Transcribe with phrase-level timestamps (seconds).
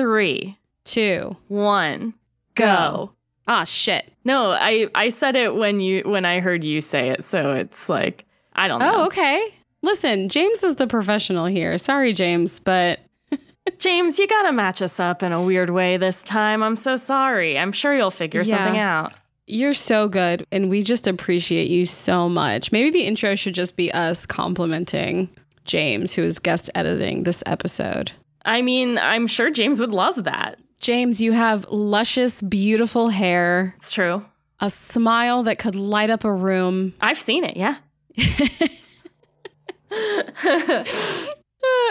[0.00, 2.14] three, two, one,
[2.54, 3.12] go.
[3.46, 4.10] Ah, shit.
[4.24, 7.88] No, I I said it when you when I heard you say it, so it's
[7.88, 8.24] like
[8.54, 8.92] I don't know.
[9.02, 9.54] Oh, okay.
[9.82, 11.76] Listen, James is the professional here.
[11.78, 13.02] Sorry, James, but
[13.78, 16.62] James, you gotta match us up in a weird way this time.
[16.62, 17.58] I'm so sorry.
[17.58, 18.56] I'm sure you'll figure Yeah.
[18.64, 19.12] something out.
[19.46, 22.70] you're so good and we just appreciate you so much.
[22.72, 25.28] Maybe the intro should just be us complimenting
[25.64, 28.12] James, who is guest editing this episode.
[28.44, 30.58] I mean, I'm sure James would love that.
[30.80, 34.24] James, you have luscious, beautiful hair, It's true.
[34.60, 36.94] a smile that could light up a room.
[37.00, 37.76] I've seen it, yeah.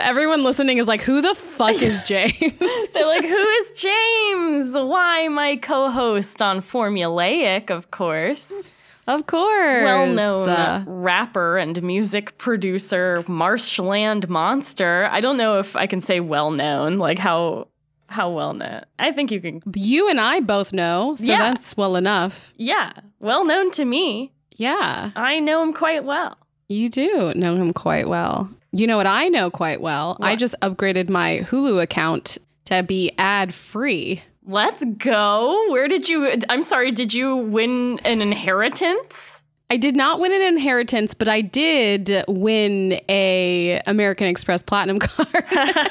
[0.01, 2.33] Everyone listening is like, who the fuck is James?
[2.93, 4.73] They're like, who is James?
[4.73, 8.51] Why my co-host on Formulaic, of course.
[9.09, 9.83] Of course.
[9.83, 15.09] Well-known Uh, rapper and music producer, Marshland Monster.
[15.11, 17.67] I don't know if I can say well-known, like how
[18.07, 18.81] how well known.
[18.97, 19.61] I think you can.
[19.75, 21.37] you and I both know, so Yeah.
[21.49, 22.53] that's well enough.
[22.57, 24.31] Yeah, well-known to me.
[24.55, 26.37] Yeah, I know him quite well.
[26.67, 28.49] you do know him quite well.
[28.71, 30.17] You know what I know quite well?
[30.21, 34.21] I just upgraded my Hulu account to be ad free.
[34.45, 35.67] Let's go.
[35.69, 36.39] Where did you?
[36.49, 36.91] I'm sorry.
[36.91, 39.43] Did you win an inheritance?
[39.69, 45.45] I did not win an inheritance, but I did win a American Express Platinum card.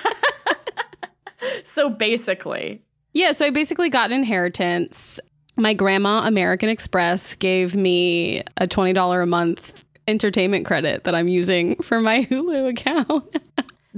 [1.64, 2.82] So basically,
[3.12, 5.20] yeah, so I basically got an inheritance.
[5.56, 11.76] My grandma, American Express, gave me a $20 a month entertainment credit that I'm using
[11.76, 13.36] for my Hulu account.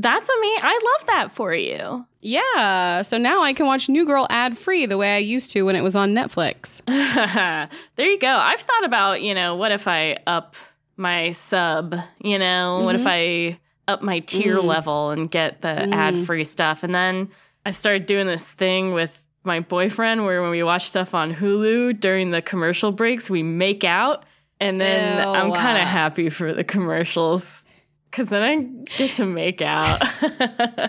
[0.01, 0.62] That's amazing.
[0.62, 2.06] I love that for you.
[2.20, 5.62] yeah, so now I can watch New Girl ad free the way I used to
[5.62, 6.81] when it was on Netflix.
[7.97, 8.28] there you go.
[8.28, 10.55] I've thought about, you know, what if I up
[10.97, 14.65] my sub, you know, what if I up my tier Mm.
[14.65, 16.83] level and get the ad free stuff?
[16.83, 17.28] And then
[17.65, 21.98] I started doing this thing with my boyfriend where when we watch stuff on Hulu
[22.01, 24.25] during the commercial breaks, we make out.
[24.61, 25.33] And then Ew.
[25.33, 27.65] I'm kind of happy for the commercials.
[28.12, 28.56] Cause then I
[28.97, 30.88] get to make out, and I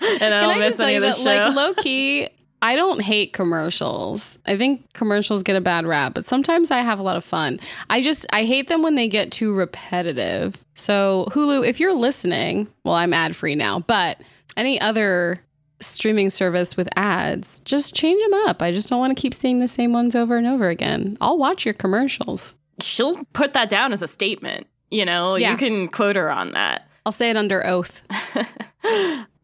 [0.00, 1.24] Can don't I miss any you of the that, show.
[1.24, 2.28] like, low key,
[2.62, 4.38] I don't hate commercials.
[4.46, 7.58] I think commercials get a bad rap, but sometimes I have a lot of fun.
[7.90, 10.64] I just, I hate them when they get too repetitive.
[10.76, 14.20] So, Hulu, if you're listening, well, I'm ad free now, but
[14.56, 15.40] any other
[15.80, 18.62] streaming service with ads, just change them up.
[18.62, 21.18] I just don't want to keep seeing the same ones over and over again.
[21.20, 22.54] I'll watch your commercials.
[22.80, 24.68] She'll put that down as a statement.
[24.92, 25.52] You know, Yeah.
[25.52, 26.86] you can quote her on that.
[27.06, 28.02] I'll say it under oath.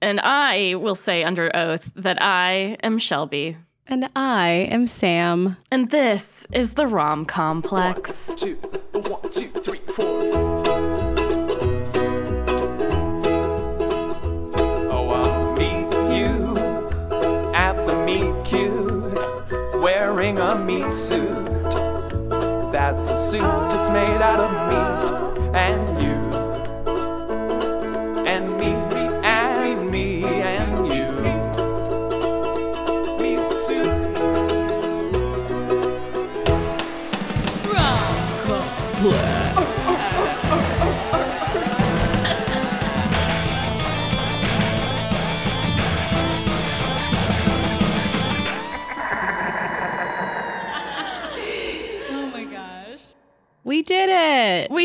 [0.00, 3.56] And I will say under oath that I am Shelby.
[3.88, 5.56] And I am Sam.
[5.72, 8.30] And this is the Rom Complex.
[8.36, 8.54] two,
[8.92, 11.28] one, two, three, four.
[14.90, 16.56] Oh, I'll meet you
[17.54, 21.44] at the meet cute, wearing a meat suit.
[22.72, 26.17] That's a suit that's made out of meat, and you,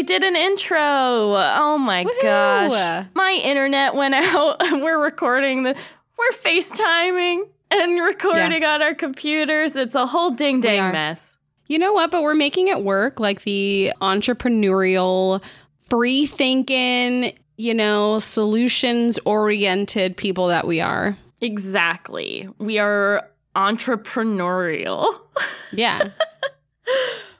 [0.03, 0.81] We did an intro.
[0.81, 2.21] Oh my Woohoo.
[2.21, 3.05] gosh.
[3.13, 4.57] My internet went out.
[4.59, 5.77] We're recording the
[6.17, 9.77] we're FaceTiming and recording on our computers.
[9.77, 11.37] It's a whole ding dang mess.
[11.67, 12.11] You know what?
[12.11, 15.41] But we're making it work like the entrepreneurial,
[15.89, 21.17] free thinking, you know, solutions oriented people that we are.
[21.39, 22.49] Exactly.
[22.57, 25.13] We are entrepreneurial.
[25.71, 26.11] Yeah.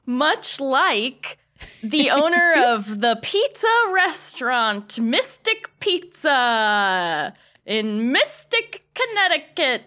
[0.08, 1.38] Much like
[1.84, 7.34] the owner of the pizza restaurant Mystic Pizza
[7.66, 9.84] in Mystic, Connecticut,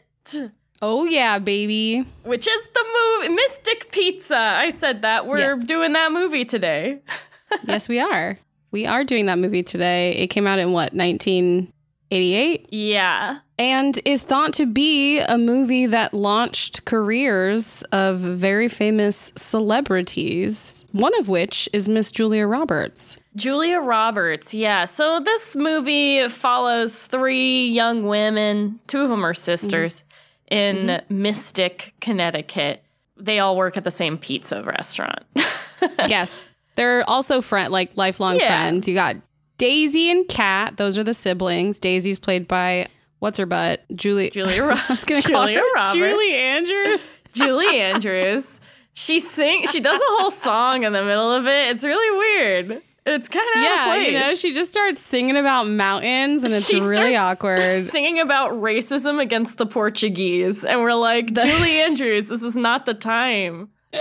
[0.83, 2.05] oh, yeah, baby.
[2.25, 2.84] which is the
[3.21, 4.37] movie Mystic Pizza.
[4.37, 5.27] I said that.
[5.27, 5.63] We're Yes.
[5.65, 7.01] doing that movie today.
[7.67, 8.39] yes, we are.
[8.71, 10.13] We are doing that movie today.
[10.13, 12.67] It came out in what, 1988?
[12.71, 13.39] Yeah.
[13.59, 21.19] And is thought to be a movie that launched careers of very famous celebrities, one
[21.19, 23.19] of which is Miss Julia Roberts.
[23.34, 24.84] Julia Roberts, yeah.
[24.87, 30.03] So this movie follows three young women, two of them are sisters,
[30.51, 30.54] mm-hmm.
[30.54, 31.22] in mm-hmm.
[31.22, 32.83] Mystic, Connecticut.
[33.16, 35.25] They all work at the same pizza restaurant.
[36.07, 36.48] yes.
[36.77, 38.48] They're also friend like lifelong Yeah.
[38.48, 38.89] friends.
[38.89, 39.16] You got
[39.59, 41.78] Daisy and Kat, those are the siblings.
[41.78, 42.89] Daisy's played by
[43.21, 43.84] what's her butt?
[43.95, 44.31] Julie.
[44.31, 45.95] Julia, Ro- I call Julia Roberts.
[45.95, 47.19] Julie Andrews.
[47.33, 48.56] Julie Andrews.
[48.97, 49.71] She sings.
[49.71, 51.69] She does a whole song in the middle of it.
[51.69, 52.83] It's really weird.
[53.04, 56.81] It's kind of yeah, you know, she just starts singing about mountains, and it's She
[56.81, 57.84] really awkward.
[57.91, 62.95] Singing about racism against the Portuguese, and we're like, Julie Andrews, this is not the
[62.95, 63.69] time.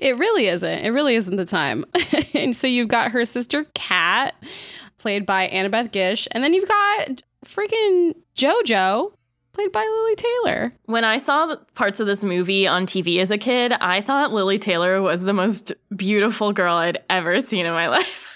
[0.00, 0.84] It really isn't.
[0.84, 1.84] It really isn't the time.
[2.34, 4.34] and so you've got her sister Kat,
[4.98, 9.12] played by Annabeth Gish, and then you've got freaking JoJo,
[9.54, 10.72] played by Lili Taylor.
[10.84, 14.58] When I saw parts of this movie on TV as a kid, I thought Lili
[14.58, 18.26] Taylor was the most beautiful girl I'd ever seen in my life.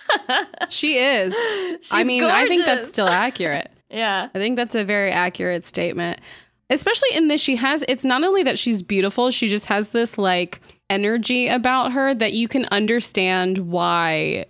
[0.68, 1.34] She is.
[1.82, 3.70] She's I mean, I think that's still accurate.
[3.90, 4.28] yeah.
[4.34, 6.20] I think that's a very accurate statement.
[6.70, 10.18] Especially in this, she has, it's not only that she's beautiful, she just has this
[10.18, 10.60] like
[10.90, 14.44] energy about her that you can understand why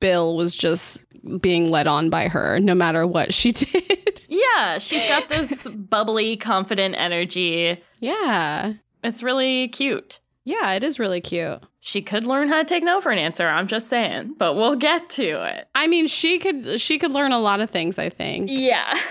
[0.00, 1.02] Bill was just
[1.40, 4.26] being led on by her no matter what she did.
[4.28, 7.82] Yeah, she's got this bubbly, confident energy.
[8.00, 8.74] yeah.
[9.04, 10.20] It's really cute.
[10.44, 11.60] Yeah, it is really cute.
[11.80, 14.76] She could learn how to take no for an answer, I'm just saying, but we'll
[14.76, 15.68] get to it.
[15.74, 18.48] I mean, she could she could learn a lot of things, I think.
[18.50, 18.98] Yeah.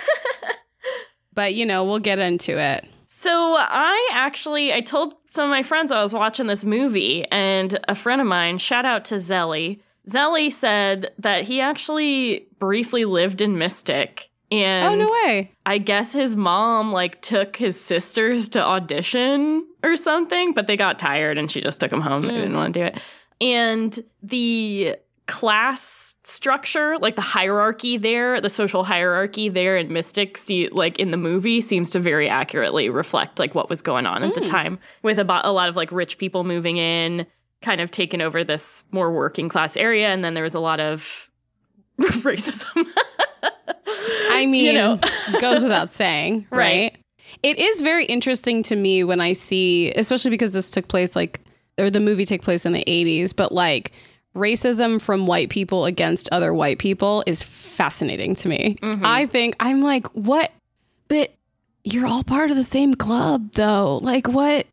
[1.33, 2.85] But you know, we'll get into it.
[3.07, 7.79] So I actually I told some of my friends I was watching this movie, and
[7.87, 9.79] a friend of mine, shout out to Zelly,
[10.09, 14.30] Zelly said that he actually briefly lived in Mystic.
[14.51, 15.51] And oh no way.
[15.65, 21.00] I guess his mom like took his sisters to audition or something, but they got
[21.00, 22.24] tired and she just took them home.
[22.24, 22.56] They didn't mm.
[22.56, 23.01] want to do it.
[23.39, 30.68] And the class structure, like the hierarchy there, the social hierarchy there in Mystic, see,
[30.69, 34.36] like in the movie, seems to very accurately reflect like what was going on at
[34.36, 34.45] the mm.
[34.45, 37.25] time, with about a lot of like rich people moving in,
[37.61, 40.79] kind of taken over this more working class area, and then there was a lot
[40.79, 41.29] of
[41.99, 42.85] racism.
[44.31, 44.99] I mean, You know.
[45.39, 46.57] goes without saying, right?
[46.59, 46.97] Right.
[47.43, 51.39] It is very interesting to me when I see, especially because this took place like,
[51.79, 53.91] or the movie took place in the 80s, but like
[54.35, 58.77] racism from white people against other white people is fascinating to me.
[58.81, 59.05] Mm-hmm.
[59.05, 60.51] I think, I'm like, what?
[61.07, 61.33] But
[61.83, 63.97] you're all part of the same club, though.
[63.97, 64.67] Like, what?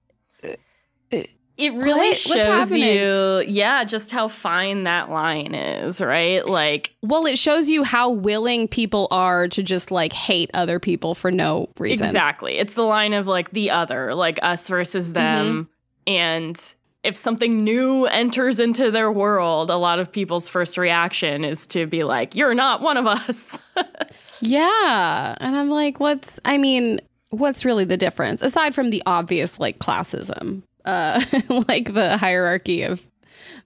[1.58, 2.16] It really What?
[2.16, 6.46] Shows you, yeah, just how fine that line is, right?
[6.46, 11.14] Like, Well, it shows you how willing people are to just like hate other people
[11.14, 12.06] for no reason.
[12.06, 12.58] exactly.
[12.58, 15.14] It's the line of like the other, like us versus mm-hmm.
[15.14, 15.68] them.
[16.06, 21.66] And if something new enters into their world, a lot of people's first reaction is
[21.68, 23.58] to be like, you're not one of us.
[24.40, 25.34] Yeah.
[25.40, 27.00] And I'm like, what's, I mean,
[27.30, 31.20] what's really the difference aside from the obvious like classism, uh,
[31.68, 33.06] like the hierarchy of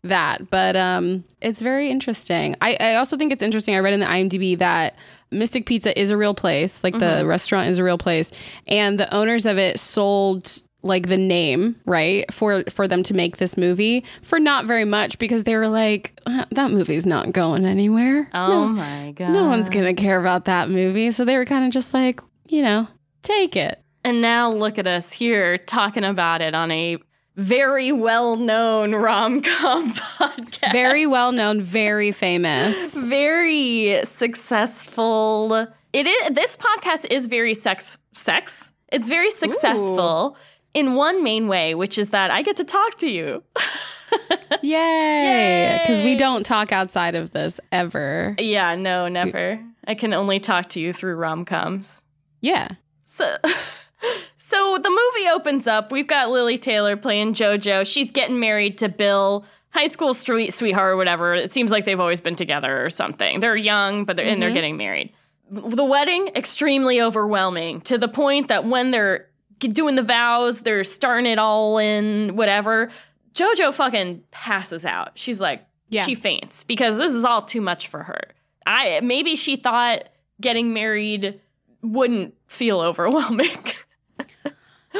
[0.02, 0.50] that.
[0.50, 2.56] But um, it's very interesting.
[2.60, 3.74] I, I also think it's interesting.
[3.74, 4.96] I read in the IMDb that
[5.30, 8.30] Mystic Pizza is a real place, like the restaurant is a real place,
[8.66, 13.36] and the owners of it sold like the name right for for them to make
[13.36, 17.64] this movie for not very much because they were like "Uh, that movie's not going
[17.64, 19.30] anywhere oh my God.
[19.30, 21.12] no one's gonna care about that movie.
[21.12, 22.88] So they were kind of just like, you know,
[23.22, 23.80] take it.
[24.04, 26.98] And now look at us here talking about it on a
[27.36, 30.72] very well known rom com podcast.
[30.72, 32.94] Very well known, very famous.
[32.94, 35.68] very successful.
[35.92, 38.70] It is this podcast is very sex sex.
[38.90, 40.36] It's very successful
[40.74, 43.42] in one main way, which is that I get to talk to you.
[44.62, 45.78] Yay!
[45.82, 48.34] Because we don't talk outside of this ever.
[48.38, 49.58] yeah, no, never.
[49.86, 52.02] I can only talk to you through rom coms.
[52.40, 52.68] Yeah.
[53.02, 53.36] So,
[54.52, 55.90] so the movie opens up.
[55.90, 57.86] We've got Lili Taylor playing JoJo.
[57.86, 61.34] She's getting married to Bill, high school street sweetheart or whatever.
[61.34, 63.40] It seems like they've always been together or something.
[63.40, 64.54] They're young, but they're and they're mm-hmm.
[64.54, 65.12] getting married.
[65.50, 69.28] The wedding extremely overwhelming to the point that when they're
[69.58, 72.90] doing the vows, they're starting it all in whatever.
[73.34, 75.12] JoJo fucking passes out.
[75.14, 76.04] She's like, Yeah.
[76.04, 78.20] she faints because this is all too much for her.
[78.66, 80.08] I maybe she thought
[80.40, 81.40] getting married
[81.82, 83.56] wouldn't feel overwhelming.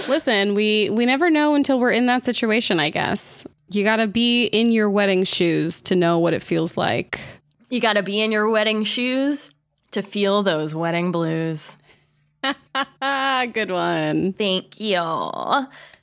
[0.08, 3.46] Listen, we we never know until we're in that situation, I guess.
[3.70, 7.20] You got to be in your wedding shoes to know what it feels like.
[7.70, 9.52] you got to be in your wedding shoes
[9.92, 11.76] to feel those wedding blues.
[12.42, 14.32] Good one.
[14.34, 14.98] Thank you.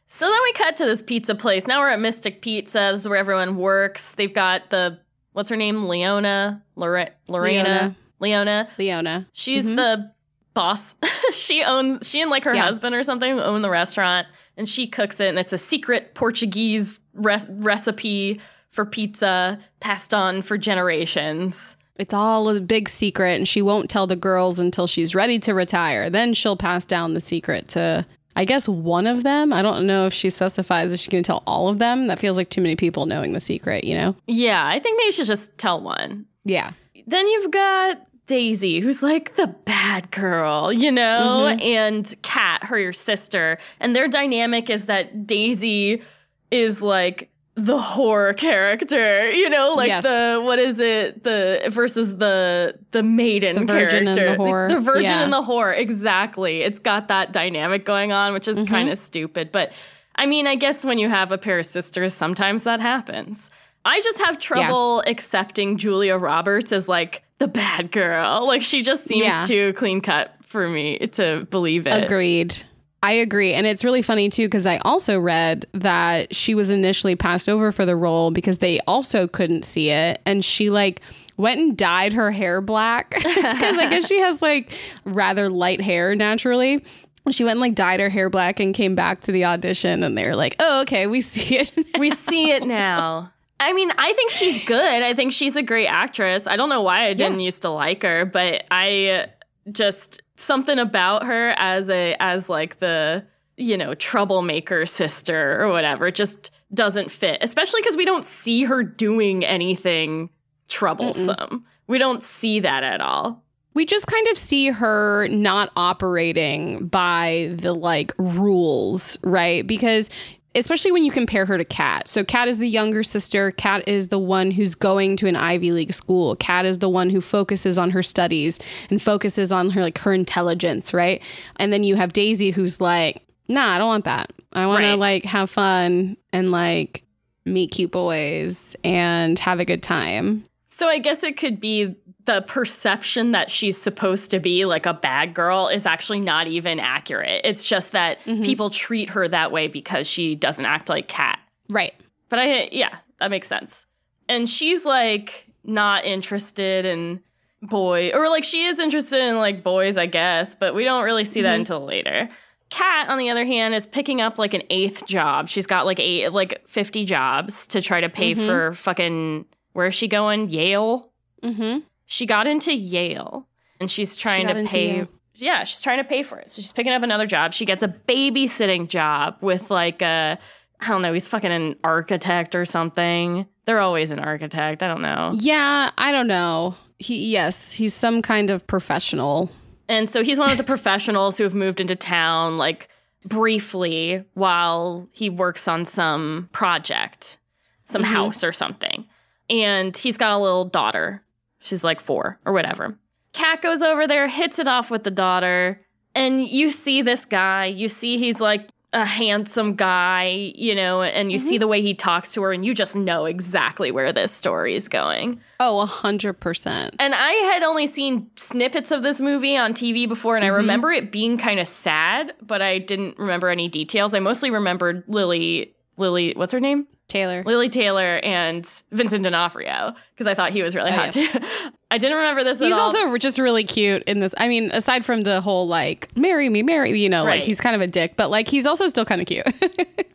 [0.07, 1.67] So then we cut to this pizza place.
[1.67, 4.13] Now we're at Mystic Pizzas where everyone works.
[4.13, 4.99] They've got the
[5.33, 5.87] what's her name?
[5.87, 8.69] Leona, Lore- Lorena, Leona.
[8.77, 9.27] Leona.
[9.33, 9.75] She's mm-hmm.
[9.75, 10.11] the
[10.53, 10.95] boss.
[11.33, 12.63] she owns she and like her Yeah.
[12.65, 14.27] husband or something own the restaurant
[14.57, 18.39] and she cooks it and it's a secret Portuguese res- recipe
[18.71, 21.75] for pizza passed on for generations.
[21.97, 25.53] it's all a big secret and she won't tell the girls until she's ready to
[25.53, 26.09] retire.
[26.09, 29.51] Then she'll pass down the secret to I guess one of them.
[29.51, 32.07] I don't know if she specifies that she's going to tell all of them.
[32.07, 34.15] That feels like too many people knowing the secret, you know?
[34.27, 36.25] Yeah, I think maybe she should just tell one.
[36.45, 36.71] Yeah.
[37.05, 37.97] Then you've got
[38.29, 44.07] Daisy, who's like the bad girl, you know, and Kat, her your sister, and their
[44.07, 46.03] dynamic is that Daisy
[46.51, 50.03] is like the whore character, you know, like Yes.
[50.03, 54.69] the what is it, the versus the the maiden The virgin and character, the whore.
[54.69, 55.23] the, virgin Yeah.
[55.23, 56.61] and the whore, exactly.
[56.61, 58.65] It's got that dynamic going on, which is Mm-hmm.
[58.73, 59.73] kind of stupid, but
[60.15, 63.49] I mean, I guess when you have a pair of sisters, sometimes that happens.
[63.89, 68.45] I just have trouble accepting Julia Roberts as like the bad girl.
[68.45, 69.43] Like she just seems Yeah.
[69.43, 72.03] too clean cut for me to believe it.
[72.03, 72.55] Agreed.
[73.01, 73.53] I agree.
[73.53, 77.71] And it's really funny too, because I also read that she was initially passed over
[77.71, 80.21] for the role because they also couldn't see it.
[80.25, 81.01] And she like
[81.37, 84.71] went and dyed her hair black because I guess she has like
[85.05, 86.83] rather light hair naturally.
[87.31, 90.17] She went and like dyed her hair black and came back to the audition and
[90.17, 91.71] they were like, oh, okay, we see it.
[91.97, 93.31] We see it now.
[93.59, 95.03] I mean, I think she's good.
[95.03, 96.47] I think she's a great actress.
[96.47, 99.27] I don't know why I didn't used to like her, but I
[99.71, 103.25] just something about her as a as like the
[103.57, 107.39] you know troublemaker sister or whatever just doesn't fit.
[107.41, 110.29] Especially because we don't see her doing anything
[110.69, 111.65] troublesome.
[111.87, 113.43] We don't see that at all.
[113.73, 119.65] we just kind of see her not operating by the like rules, right?
[119.65, 120.09] Because
[120.55, 122.07] especially when you compare her to Kat.
[122.07, 123.51] So Kat is the younger sister.
[123.51, 126.35] Kat is the one who's going to an Ivy League school.
[126.35, 130.13] Kat is the one who focuses on her studies and focuses on her like her
[130.13, 131.21] intelligence, right?
[131.57, 134.31] And then you have Daisy who's like, "Nah, I don't want that.
[134.53, 134.99] I want to Right.
[134.99, 137.03] like have fun and like
[137.45, 140.45] meet cute boys and have a good time."
[140.79, 141.93] So I guess it could be
[142.23, 146.79] the perception that she's supposed to be like a bad girl is actually not even
[146.79, 147.41] accurate.
[147.43, 148.43] It's just that mm-hmm.
[148.43, 151.37] people treat her that way because she doesn't act like Kat.
[151.69, 151.93] Right.
[152.29, 153.87] But I yeah, that makes sense.
[154.29, 157.19] And she's like not interested in
[157.61, 161.25] boy or like she is interested in like boys, I guess, but we don't really
[161.25, 161.59] see that mm-hmm.
[161.59, 162.29] until later.
[162.69, 165.49] Kat, on the other hand, is picking up like an eighth job.
[165.49, 168.45] She's got like eight like 50 jobs to try to pay mm-hmm.
[168.45, 170.49] for fucking where is she going?
[170.49, 171.11] Yale?
[171.43, 171.79] Mm-hmm.
[172.05, 173.47] she got into Yale
[173.79, 175.07] and she's trying got to pay Yale.
[175.35, 176.49] yeah, she's trying to pay for it.
[176.49, 177.53] So she's picking up another job.
[177.53, 180.37] She gets a babysitting job with like a
[180.81, 183.45] I don't know, he's fucking an architect or something.
[183.65, 184.83] They're always an architect.
[184.83, 185.31] I don't know.
[185.35, 186.75] Yeah, I don't know.
[186.97, 189.49] He yes, he's some kind of professional.
[189.87, 192.89] And so he's one of the professionals who have moved into town like
[193.25, 197.37] briefly while he works on some project,
[197.85, 199.05] some house or something.
[199.49, 201.23] And he's got a little daughter.
[201.59, 202.97] She's like four or whatever.
[203.33, 205.81] Kat goes over there, hits it off with the daughter,
[206.15, 207.65] and you see this guy.
[207.65, 211.59] You see he's like a handsome guy, you know, and you see mm-hmm.
[211.59, 214.87] the way he talks to her, and you just know exactly where this story is
[214.87, 215.39] going.
[215.59, 216.95] Oh, a hundred percent.
[216.99, 220.57] And I had only seen snippets of this movie on TV before, and I mm-hmm.
[220.57, 224.13] remember it being kind of sad, but I didn't remember any details.
[224.13, 226.87] I mostly remembered Lili, Lili, what's her name?
[227.09, 227.43] Taylor.
[227.45, 231.27] Lili Taylor and Vincent D'Onofrio, because I thought he was really Oh, hot too.
[231.91, 232.91] I didn't remember this He's at all.
[232.91, 234.33] He's also just really cute in this.
[234.37, 237.37] I mean, aside from the whole like marry me, marry you know, Right.
[237.39, 239.45] like he's kind of a dick, but like he's also still kind of cute.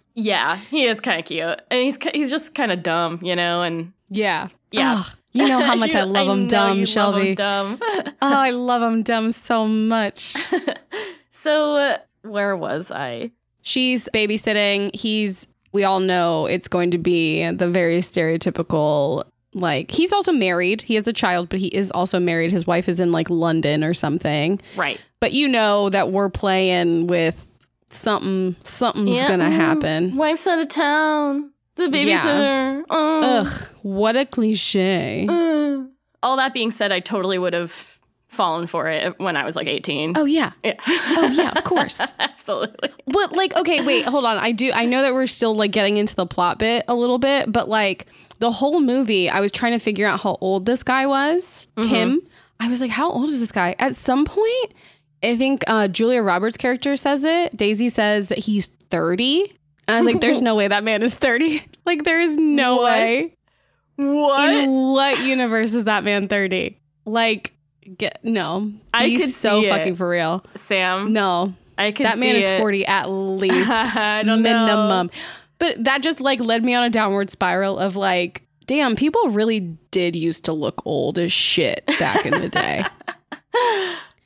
[0.15, 3.63] yeah, he is kind of cute, and he's he's just kind of dumb, you know.
[3.63, 4.49] And yeah.
[4.71, 5.03] Yeah.
[5.33, 7.29] You know how much I You- love him know dumb, Shelby.
[7.31, 7.79] him dumb.
[7.83, 10.37] oh, I love him dumb so much.
[11.31, 13.33] so uh, where was I?
[13.63, 14.95] She's babysitting.
[14.95, 20.83] He's we all know it's going to be the very stereotypical like he's also married.
[20.83, 22.51] He has a child, but he is also married.
[22.51, 24.61] His wife is in like London or something.
[24.77, 25.01] Right.
[25.21, 27.47] But you know that we're playing with
[27.91, 30.17] something something's Yeah, gonna mm, happen.
[30.17, 31.51] Wife's out of town.
[31.77, 31.91] The Yeah.
[31.91, 32.83] babysitter.
[32.91, 35.27] Uh, Ugh, what a cliche.
[35.29, 35.83] uh.
[36.23, 37.94] All that being said, I totally would have
[38.35, 40.15] fallen for it when I was like 18.
[40.17, 40.53] Oh yeah.
[40.63, 40.75] Yeah.
[40.87, 42.01] Oh yeah, of course.
[42.19, 42.91] Absolutely.
[43.07, 44.37] But like, okay, wait, hold on.
[44.39, 44.71] I do.
[44.73, 47.69] I know that we're still like getting into the plot bit a little bit, but
[47.69, 48.07] like
[48.41, 51.69] the whole movie, I was trying to figure out how old this guy was.
[51.83, 52.21] Tim.
[52.61, 53.75] I was like, how old is this guy?
[53.79, 54.73] At some point,
[55.23, 57.57] I think uh, Julia Roberts' character says it.
[57.57, 59.57] Daisy says that he's thirty,
[59.89, 61.63] and I was like, there's no way that man is thirty.
[61.87, 62.85] Like, there is no What?
[62.85, 63.35] way.
[63.97, 64.51] What?
[64.51, 66.81] In what universe is that man thirty?
[67.05, 67.53] Like,
[67.99, 68.73] get no.
[68.93, 69.71] I could so see it.
[69.71, 70.45] fucking for real.
[70.55, 72.59] Sam, No, I can that man is it.
[72.59, 75.09] 40 at least I don't know.
[75.59, 79.61] but that just like led me on a downward spiral of like Damn, people really
[79.91, 82.83] did used to look old as shit back in the day.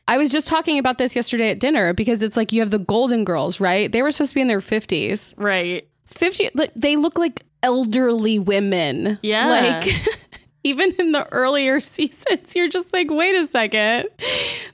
[0.09, 2.79] I was just talking about this yesterday at dinner because it's like you have the
[2.79, 3.91] Golden Girls, right?
[3.91, 5.35] They were supposed to be in their 50s.
[5.37, 5.89] Right.
[6.07, 9.19] 50 like, they look like elderly women.
[9.23, 9.49] Yeah.
[9.49, 9.93] Like
[10.69, 14.09] even in the earlier seasons, you're just like, wait a second.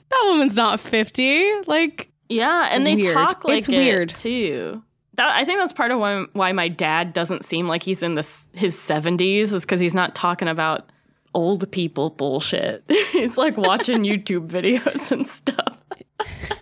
[0.09, 1.61] That woman's not 50.
[1.67, 3.13] Like Yeah, and they Weird.
[3.13, 4.09] talk like It's it, weird.
[4.15, 4.83] too.
[5.15, 8.15] That, I think that's part of why, why my dad doesn't seem like he's in
[8.15, 10.89] this, his 70s is because he's not talking about
[11.33, 12.83] old people bullshit.
[13.11, 15.77] he's like watching YouTube videos and stuff.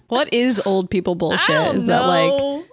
[0.08, 1.76] what is old people bullshit?
[1.76, 2.66] Is that like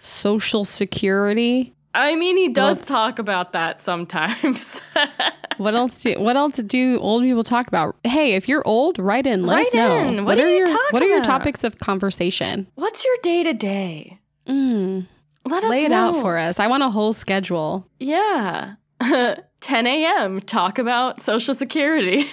[0.00, 1.72] social security?
[1.94, 4.80] I mean, he does Well- talk about that sometimes.
[5.56, 7.96] What else do what else do old people talk about?
[8.04, 9.44] Hey, if you're old, write in.
[9.44, 9.96] Let us Write know.
[9.96, 10.24] in.
[10.24, 12.68] What do are you your what are your topics of conversation?
[12.76, 14.20] What's your day to day?
[14.46, 15.08] Mm,
[15.44, 16.10] Let us lay it know.
[16.14, 16.60] out for us.
[16.60, 17.88] I want a whole schedule.
[17.98, 18.74] Yeah.
[19.00, 20.40] 10 a.m.
[20.42, 22.26] Talk about Social Security.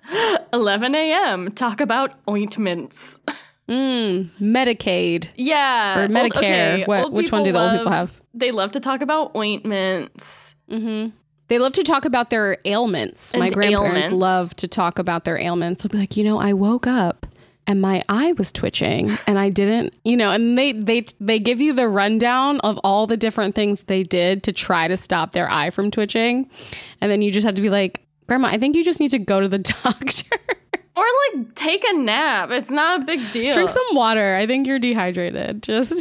[0.54, 1.50] 11 a.m.
[1.52, 3.18] Talk about ointments.
[3.68, 5.98] Mm, Medicaid Yeah.
[5.98, 6.36] or old- Medicare.
[6.36, 8.19] okay, what, old which one do the old people have?
[8.34, 10.54] They love to talk about ointments.
[10.68, 11.08] hmm
[11.48, 13.34] They love to talk about their ailments.
[13.36, 14.12] My grandparents ailments.
[14.12, 15.82] love to talk about their ailments.
[15.82, 17.26] They'll be like, you know, I woke up
[17.66, 21.60] and my eye was twitching and I didn't, you know, and they they they give
[21.60, 25.50] you the rundown of all the different things they did to try to stop their
[25.50, 26.48] eye from twitching.
[27.00, 29.18] And then you just have to be like, Grandma, I think you just need to
[29.18, 30.36] go to the doctor.
[30.96, 32.50] Or like take a nap.
[32.50, 33.54] It's not a big deal.
[33.54, 34.34] Drink some water.
[34.36, 35.62] I think you're dehydrated.
[35.62, 35.92] Just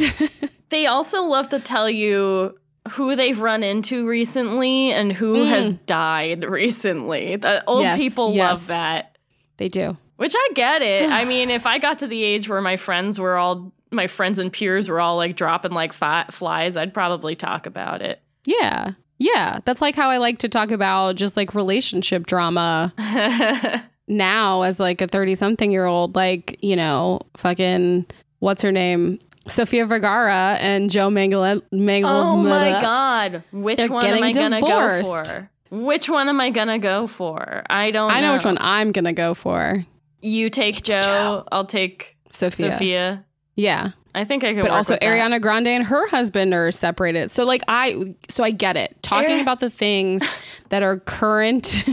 [0.69, 2.57] they also love to tell you
[2.91, 5.49] who they've run into recently and who Mm.
[5.49, 7.35] has died recently.
[7.35, 8.49] The old Yes, people yes.
[8.51, 9.17] love that.
[9.57, 9.97] they do.
[10.15, 11.09] Which I get it.
[11.11, 14.37] I mean, if I got to the age where my friends were all my friends
[14.39, 18.21] and peers were all like dropping like fi- flies, I'd probably talk about it.
[18.45, 18.91] Yeah.
[19.17, 19.59] Yeah.
[19.65, 22.93] That's like how I like to talk about just like relationship drama.
[24.07, 28.05] now as like a 30 something year old like you know fucking
[28.39, 34.05] what's her name Sofia Vergara and Joe Mangala Mangal oh my god, which They're one
[34.05, 35.49] am I getting gonna go for?
[35.71, 37.63] Which one am I gonna go for?
[37.69, 38.11] I don't.
[38.11, 39.85] I know which one I'm gonna go for
[40.21, 41.43] You take Joe, Joe.
[41.51, 43.25] I'll take Sofia Sofia.
[43.55, 44.61] yeah I think I could.
[44.61, 45.05] but work also with that.
[45.05, 49.31] Ariana Grande and her husband are separated so like I so I get it talking
[49.33, 50.23] Ari- about the things
[50.69, 51.85] that are current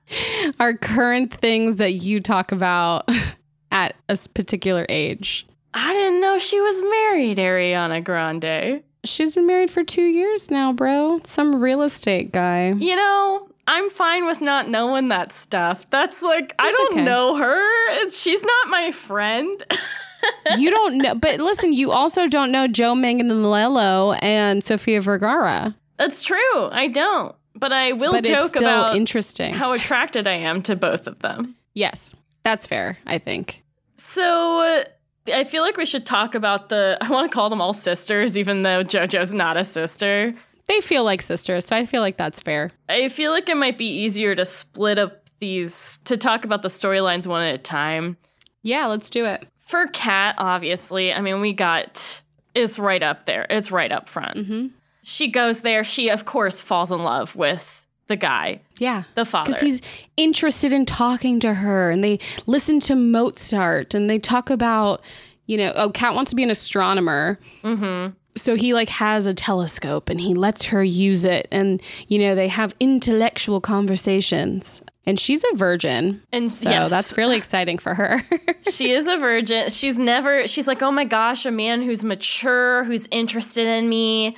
[0.60, 3.08] are current things that you talk about
[3.72, 8.82] at a particular age I didn't know she was married, Ariana Grande.
[9.04, 11.20] She's been married for two years now, bro.
[11.24, 12.72] Some real estate guy.
[12.72, 15.88] You know, I'm fine with not knowing that stuff.
[15.90, 17.04] That's like I don't okay.
[17.04, 18.02] know her.
[18.02, 19.62] It's, she's not my friend.
[20.58, 25.74] You don't know, but listen, you also don't know Joe Manganiello and Sofia Vergara.
[25.96, 26.68] That's true.
[26.70, 27.34] I don't.
[27.54, 29.54] But I will But joke it's about interesting.
[29.54, 31.56] how attracted I am to both of them.
[31.72, 33.62] yes, that's fair, I think.
[33.96, 34.84] So uh,
[35.32, 36.98] I feel like we should talk about the.
[37.00, 40.34] I want to call them all sisters, even though JoJo's not a sister.
[40.66, 42.70] They feel like sisters, so I feel like that's fair.
[42.88, 46.68] I feel like it might be easier to split up these, to talk about the
[46.68, 48.16] storylines one at a time.
[48.62, 49.46] Yeah, let's do it.
[49.58, 52.22] For Kat, obviously, I mean, we got.
[52.54, 53.46] It's right up there.
[53.48, 54.36] It's right up front.
[54.36, 54.66] Mm-hmm.
[55.02, 55.84] She goes there.
[55.84, 57.79] She, of course, falls in love with
[58.10, 59.04] the guy, Yeah.
[59.14, 59.46] the father.
[59.52, 59.80] Because he's
[60.18, 65.00] interested in talking to her, and they listen to Mozart, and they talk about,
[65.46, 67.38] you know, oh, Kat wants to be an astronomer.
[67.64, 68.12] mm-hmm.
[68.36, 72.36] so he like has a telescope and he lets her use it and you know
[72.36, 77.94] they have intellectual conversations and she's a virgin And so yes, that's really exciting for
[77.94, 78.22] her
[78.70, 79.70] she is a virgin.
[79.70, 84.36] She's never, she's like, oh my gosh, a man who's mature, who's interested in me.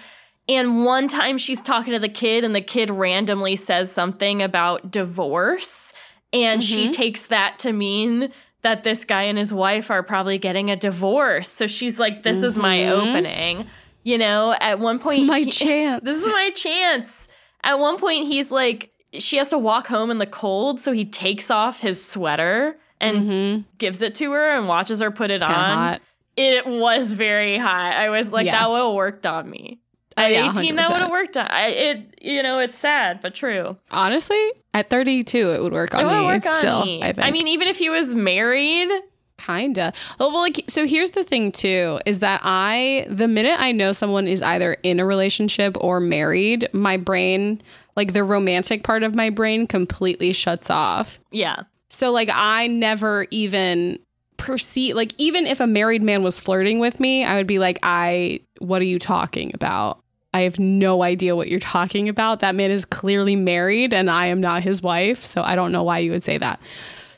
[0.49, 4.91] And one time she's talking to the kid, and the kid randomly says something about
[4.91, 5.93] divorce.
[6.33, 10.71] And she takes that to mean that this guy and his wife are probably getting
[10.71, 11.49] a divorce.
[11.49, 12.91] So she's like, this is my Mhm.
[12.91, 13.67] opening.
[14.05, 16.03] You know, at one point, my he- chance.
[16.05, 17.29] This is my chance.
[17.63, 20.81] At one point, he's like, she has to walk home in the cold.
[20.81, 23.61] So he takes off his sweater and mm-hmm.
[23.79, 25.51] gives it to her and watches her put it on.
[25.51, 26.01] hot
[26.37, 27.93] It was very hot.
[27.95, 28.53] I was like, Yeah.
[28.61, 29.81] that will worked on me.
[30.17, 30.93] At yeah, 18, that 100%.
[30.93, 31.47] would have worked on.
[31.49, 33.77] I, it, you know, it's sad but true.
[33.91, 34.41] honestly
[34.75, 37.03] at 32 it would work on it would me work on still me.
[37.03, 37.15] I.
[37.19, 38.91] I mean, even if he was married,
[39.39, 43.73] kinda oh, well like so here's the thing too is that i the minute i
[43.73, 47.61] know someone is either in a relationship or married my brain
[47.97, 53.27] like the romantic part of my brain completely shuts off yeah, So like I never
[53.31, 53.99] even
[54.37, 57.79] perceive like even if a married man was flirting with me, I would be like,
[57.83, 60.02] I what are you talking about?
[60.35, 62.41] I have no idea what you're talking about.
[62.41, 65.25] That man is clearly married and I am not his wife.
[65.25, 66.61] So I don't know why you would say that.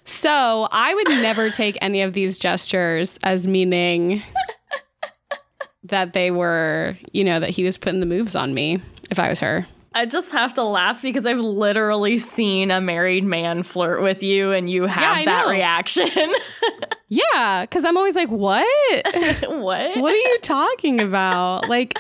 [0.05, 4.23] So I would never take any of these gestures as meaning
[5.85, 9.29] that they were, you know, that he was putting the moves on me if I
[9.29, 9.67] was her.
[9.97, 14.51] I just have to laugh because I've literally seen a married man flirt with you
[14.51, 15.51] and you have I that know.
[15.53, 16.11] reaction.
[17.09, 18.67] Yeah, because I'm always like, what?
[19.43, 19.97] what?
[19.99, 21.69] what are you talking about?
[21.69, 21.99] Like,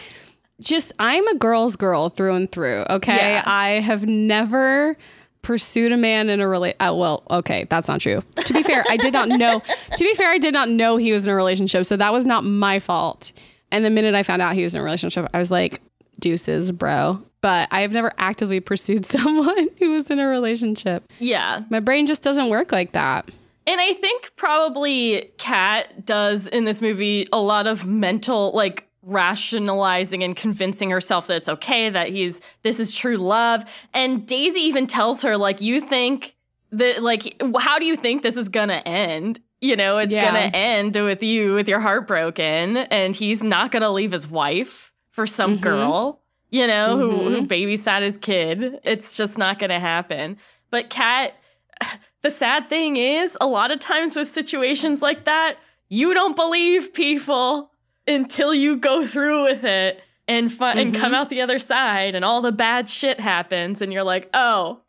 [0.61, 2.85] just I'm a girl's girl through and through.
[2.91, 3.43] Okay, Yeah.
[3.45, 4.97] I have never
[5.43, 6.75] pursued a man in a relate.
[6.81, 8.23] Uh, well, okay, that's not true.
[8.37, 9.61] To be fair, I did not know.
[9.97, 12.25] To be fair, I did not know he was in a relationship, so that was
[12.25, 13.33] not my fault.
[13.71, 15.83] And the minute I found out he was in a relationship, I was like,
[16.19, 17.23] deuces, bro.
[17.43, 21.05] But I have never actively pursued someone who was in a relationship.
[21.19, 21.65] Yeah.
[21.69, 23.31] My brain just doesn't work like that.
[23.67, 30.23] And I think probably Kat does in this movie a lot of mental, like, rationalizing
[30.23, 33.65] and convincing herself that it's okay, that he's, this is true love.
[33.93, 36.37] And Daisy even tells her, like, you think
[36.73, 39.41] that, like, how do you think this is gonna end?
[39.61, 40.25] You know, it's Yeah.
[40.25, 44.93] gonna end with you with your heart broken, and he's not gonna leave his wife
[45.11, 45.63] for some mm-hmm.
[45.63, 47.47] girl, you know, who, who mm-hmm.
[47.47, 48.81] babysat his kid.
[48.85, 50.37] It's just not gonna happen.
[50.71, 51.35] But Kat,
[52.23, 55.57] the sad thing is, a lot of times with situations like that,
[55.89, 57.71] you don't believe people
[58.07, 61.15] until you go through with it and fu- and come mm-hmm.
[61.15, 64.81] out the other side, and all the bad shit happens, and you're like, oh,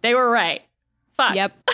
[0.00, 0.62] they were right.
[1.16, 1.34] Fuck.
[1.34, 1.70] Yep.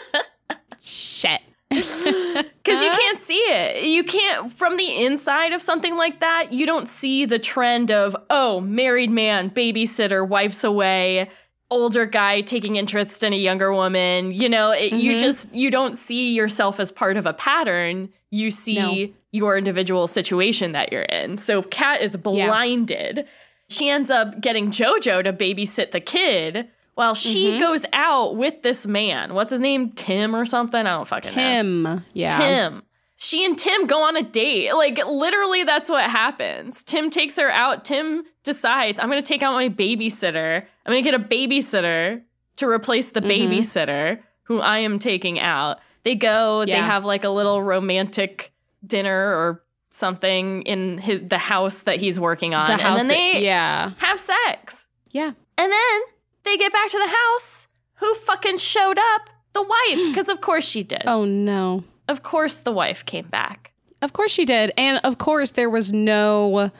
[0.80, 1.40] Shit.
[2.62, 3.84] Because you can't see it.
[3.84, 8.14] You can't, from the inside of something like that, you don't see the trend of,
[8.28, 11.30] oh, married man, babysitter, wife's away,
[11.70, 14.32] older guy taking interest in a younger woman.
[14.32, 15.20] You know, it, you mm-hmm.
[15.20, 18.10] just, you don't see yourself as part of a pattern.
[18.30, 19.12] You see No.
[19.32, 21.38] your individual situation that you're in.
[21.38, 23.26] So Kat is blinded.
[23.68, 26.68] She ends up getting JoJo to babysit the kid.
[26.96, 27.60] While she mm-hmm.
[27.60, 29.92] goes out with this man, what's his name?
[29.92, 30.80] Tim or something?
[30.80, 31.40] I don't fucking know.
[31.40, 32.04] Tim.
[32.12, 32.36] Yeah.
[32.36, 32.82] Tim.
[33.22, 34.72] She and Tim go on a date.
[34.74, 36.82] Like, literally, that's what happens.
[36.82, 37.84] Tim takes her out.
[37.84, 40.62] Tim decides, I'm going to take out my babysitter.
[40.86, 42.22] I'm going to get a babysitter
[42.56, 43.52] to replace the Mm-hmm.
[43.52, 45.80] babysitter who I am taking out.
[46.02, 48.52] They go, they have like a little romantic
[48.86, 52.68] dinner or something in his, the house that he's working on.
[52.68, 53.90] The and then that- they yeah.
[53.98, 54.88] have sex.
[55.10, 55.32] Yeah.
[55.58, 56.00] And then
[56.44, 57.66] they get back to the house.
[57.96, 59.28] Who fucking showed up?
[59.52, 59.98] The wife.
[60.08, 61.02] Because of course she did.
[61.06, 61.84] Oh no.
[62.10, 63.72] Of course the wife came back.
[64.02, 64.72] Of course she did.
[64.76, 66.70] And of course there was no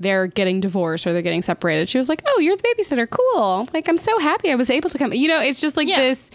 [0.00, 1.88] they're getting divorced or they're getting separated.
[1.88, 3.08] She was like, "Oh, you're the babysitter.
[3.08, 3.68] Cool.
[3.72, 6.00] Like I'm so happy I was able to come." You know, it's just like Yeah.
[6.00, 6.30] this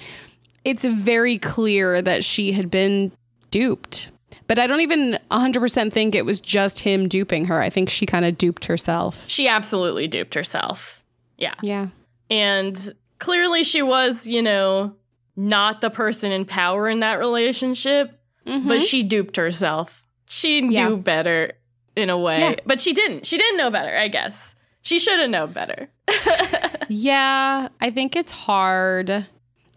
[0.63, 3.11] it's very clear that she had been
[3.51, 4.09] duped.
[4.47, 7.61] But I don't even 100% think it was just him duping her.
[7.61, 9.23] I think she kind of duped herself.
[9.27, 11.03] She absolutely duped herself.
[11.37, 11.53] Yeah.
[11.61, 11.87] Yeah.
[12.29, 14.95] And clearly she was, you know,
[15.35, 18.16] not the person in power in that relationship,
[18.47, 18.79] but mm-hmm.
[18.79, 20.03] she duped herself.
[20.27, 20.87] She Yeah.
[20.89, 21.53] knew better
[21.95, 22.55] in a way, Yeah.
[22.65, 23.25] but she didn't.
[23.25, 24.55] She didn't know better, I guess.
[24.81, 25.89] She should have known better.
[26.89, 29.27] Yeah, I think it's hard,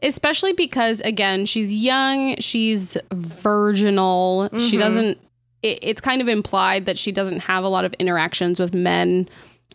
[0.03, 4.49] especially because again, she's young, she's virginal.
[4.53, 4.79] She mm-hmm.
[4.79, 5.19] doesn't.
[5.63, 9.29] It, it's kind of implied that she doesn't have a lot of interactions with men,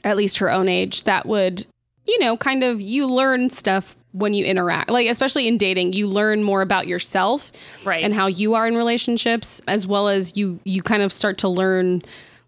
[0.06, 1.04] at least her own age.
[1.04, 1.66] That would,
[2.08, 4.90] you know, kind of you learn stuff when you interact.
[4.90, 7.52] Like especially in dating, you learn more about yourself
[7.84, 8.04] Right.
[8.04, 11.48] and how you are in relationships, as well as you you kind of start to
[11.50, 12.02] learn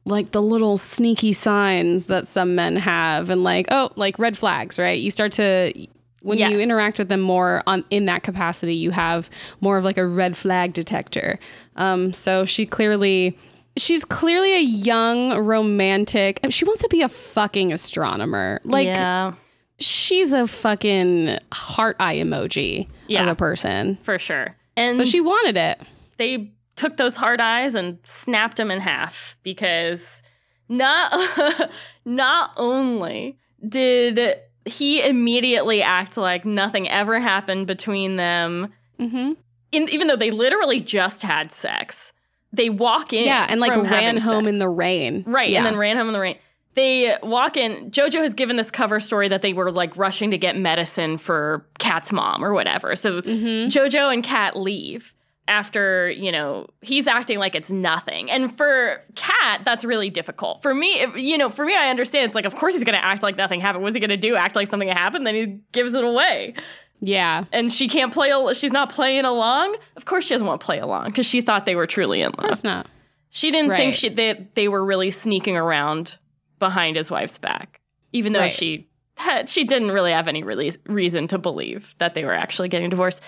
[0.05, 4.79] like the little sneaky signs that some men have and like oh like red flags
[4.79, 5.73] right you start to
[6.21, 9.97] when you interact with them more on in that capacity you have more of like
[9.97, 11.37] a red flag detector
[11.75, 13.37] um so she clearly
[13.75, 19.33] she's clearly a young romantic she wants to be a fucking astronomer like yeah,
[19.79, 24.55] she's a fucking heart eye emoji of a person for sure.
[24.75, 25.79] And so she wanted it
[26.17, 30.21] they took those hard eyes and snapped them in half because
[30.69, 31.71] not
[32.05, 33.37] not only
[33.67, 39.31] did he immediately act like nothing ever happened between them mm-hmm.
[39.71, 42.11] in, even though they literally just had sex
[42.51, 44.49] they walk in yeah and like ran home sex.
[44.53, 45.57] in the rain right yeah.
[45.57, 46.37] and then ran home in the rain
[46.77, 50.37] they walk in jojo has given this cover story that they were like rushing to
[50.37, 52.95] get medicine for kat's mom or whatever.
[52.95, 53.67] So Mm-hmm.
[53.67, 55.13] jojo and kat leave
[55.49, 58.29] after you know he's acting like it's nothing.
[58.31, 60.61] And for kat that's really difficult.
[60.61, 62.25] For me if, you know for me i understand.
[62.25, 63.83] It's like of course he's gonna act like nothing happened.
[63.83, 65.25] What's he gonna do act like something happened?
[65.27, 66.53] Then he gives it away.
[66.99, 67.45] Yeah.
[67.51, 69.75] And she can't play she's not playing along?
[69.95, 72.27] Of course she doesn't want to play along because she thought they were truly in
[72.31, 72.39] love.
[72.39, 72.87] Of course not.
[73.29, 73.95] she didn't think Right.
[73.95, 76.17] she, they, they were really sneaking around
[76.59, 77.79] behind his wife's back,
[78.13, 78.51] even though Right.
[78.51, 82.69] she had, she didn't really have any really reason to believe that they were actually
[82.69, 83.21] getting divorced.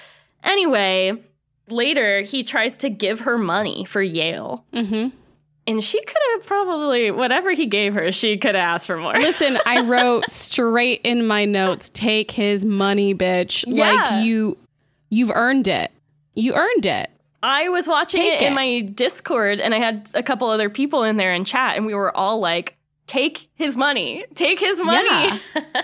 [0.44, 1.14] Anyway,
[1.68, 4.66] later he tries to give her money for Yale.
[4.74, 5.16] Mm-hmm.
[5.68, 9.14] And she could have probably, whatever he gave her, she could have asked for more.
[9.14, 13.64] Listen, I wrote straight in my notes, take his money, bitch.
[13.68, 13.92] Yeah.
[13.94, 14.58] Like you
[15.12, 15.92] you've earned it.
[16.34, 17.10] You earned it.
[17.44, 21.04] I was watching Take it, in my Discord and I had a couple other people
[21.04, 22.76] in there in chat and we were all like,
[23.10, 24.24] take his money.
[24.36, 25.08] Take his money.
[25.56, 25.64] Yeah.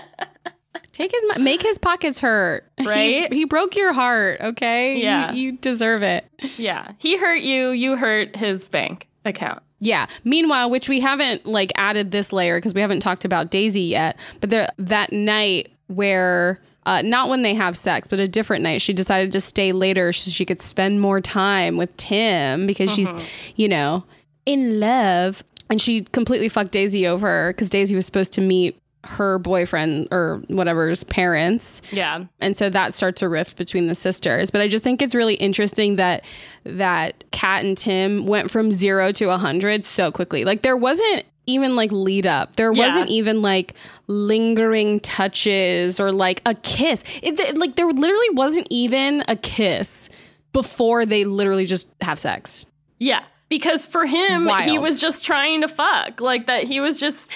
[0.92, 2.64] Take his mo- make his pockets hurt.
[2.78, 3.30] He- Right?
[3.32, 4.96] He, broke your heart, okay?
[4.96, 5.32] You- Yeah.
[5.32, 6.24] You, deserve it.
[6.56, 6.92] yeah.
[6.98, 9.62] He hurt you, you hurt his bank account.
[9.78, 10.06] Yeah.
[10.24, 14.16] Meanwhile, which we haven't like added this layer because we haven't talked about Daisy yet,
[14.40, 18.80] but there that night where uh, not when they have sex, but a different night,
[18.80, 23.10] she decided to stay later so she could spend more time with Tim because she's,
[23.56, 24.04] you know,
[24.46, 25.44] in love.
[25.70, 30.42] And she completely fucked Daisy over because Daisy was supposed to meet her boyfriend or
[30.48, 32.24] whatever's parents Yeah.
[32.40, 35.34] and so that starts a rift between the sisters but i just think it's really
[35.36, 36.24] interesting that
[36.64, 41.22] that kat and tim went from zero to a 100 so quickly like there wasn't
[41.46, 42.88] even like lead up there Yeah.
[42.88, 43.74] wasn't even like
[44.08, 50.08] lingering touches or like a kiss it, th- like there literally wasn't even a kiss
[50.52, 52.66] before they literally just have sex
[52.98, 53.22] Yeah.
[53.48, 56.20] Because for him, he was just trying to fuck.
[56.20, 57.30] Like that he was just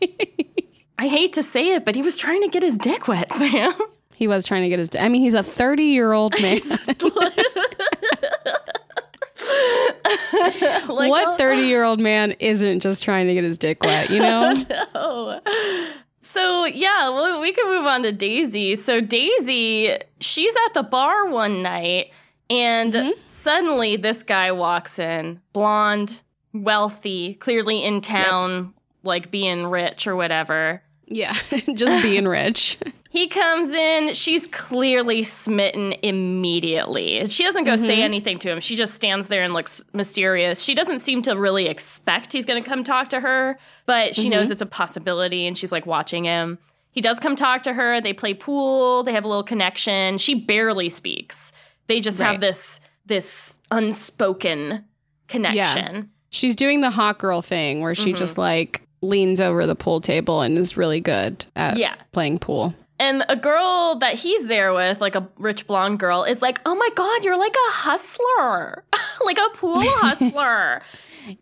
[0.98, 3.72] I hate to say it, but he was trying to get his dick wet, Sam.
[4.14, 6.60] he was trying to get his dick i mean he's a 30 year old man
[10.88, 14.18] like, what 30 year old man isn't just trying to get his dick wet you
[14.18, 14.54] know
[14.94, 15.40] oh.
[16.22, 18.76] So yeah, well, we can move on to Daisy.
[18.76, 22.12] So Daisy, she's at the bar one night,
[22.50, 23.10] and Mm-hmm.
[23.26, 30.82] suddenly this guy walks in, blonde, wealthy, clearly in town, like being rich or whatever.
[31.06, 31.32] Yeah,
[31.74, 32.76] just being rich.
[33.12, 37.26] He comes in, she's clearly smitten immediately.
[37.26, 37.84] She doesn't go Mm-hmm.
[37.86, 38.60] say anything to him.
[38.60, 40.60] She just stands there and looks mysterious.
[40.60, 44.22] She doesn't seem to really expect he's going to come talk to her, but she
[44.22, 44.30] Mm-hmm.
[44.30, 46.58] knows it's a possibility and she's like watching him.
[46.92, 48.00] He does come talk to her.
[48.00, 49.02] They play pool.
[49.02, 50.18] They have a little connection.
[50.18, 51.52] She barely speaks.
[51.90, 54.84] They just have this this unspoken
[55.26, 55.94] connection.
[55.94, 56.02] Yeah.
[56.30, 58.42] She's doing the hot girl thing where she just mm-hmm.
[58.42, 61.96] like leans over the pool table and is really good at Yeah.
[62.12, 62.76] playing pool.
[63.00, 66.76] And a girl that he's there with, like a rich blonde girl, is like, "Oh
[66.76, 68.84] my god, you're like a hustler,
[69.24, 70.82] like a pool hustler."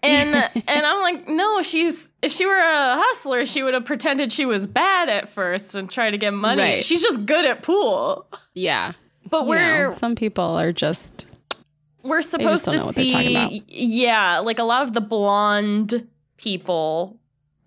[0.02, 4.32] and and I'm like, "No, she's if she were a hustler, she would have pretended
[4.32, 6.62] she was bad at first and try to get money.
[6.62, 6.84] Right.
[6.84, 8.92] She's just good at pool." Yeah.
[9.28, 11.26] But we're know, some people are just
[12.02, 16.06] we're supposed don't to know what they're see yeah like a lot of the blonde
[16.36, 17.18] people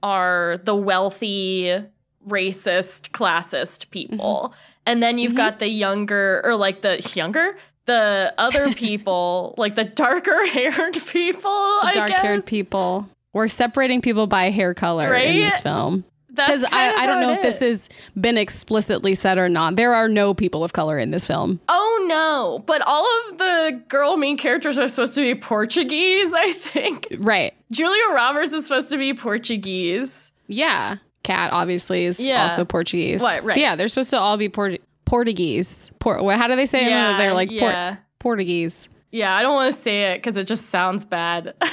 [0.02, 1.84] are the wealthy
[2.28, 4.56] racist classist people Mm-hmm.
[4.86, 9.84] and then you've got the younger or like the younger the other people like the
[9.84, 13.08] darker haired people dark haired people.
[13.34, 15.28] We're separating people by hair color right?
[15.28, 16.04] in this film.
[16.34, 17.90] Because I, I don't know if this has
[18.20, 19.76] been explicitly said or not.
[19.76, 21.60] There are no people of color in this film.
[21.70, 26.52] oh no but all of the girl main characters are supposed to be portuguese i
[26.54, 27.54] think Right.
[27.70, 30.98] julia roberts is supposed to be portuguese Yeah.
[31.24, 32.42] Kat obviously is Yeah.
[32.44, 33.22] also Portuguese.
[33.22, 33.56] What, right.
[33.56, 35.92] But yeah, they're supposed to all be Port- Portuguese.
[36.00, 36.90] Por- what- how do they say it?
[36.90, 37.98] Yeah, They're like yeah.
[38.20, 38.90] Portuguese.
[39.12, 41.54] Yeah, I don't want to say it because it just sounds bad.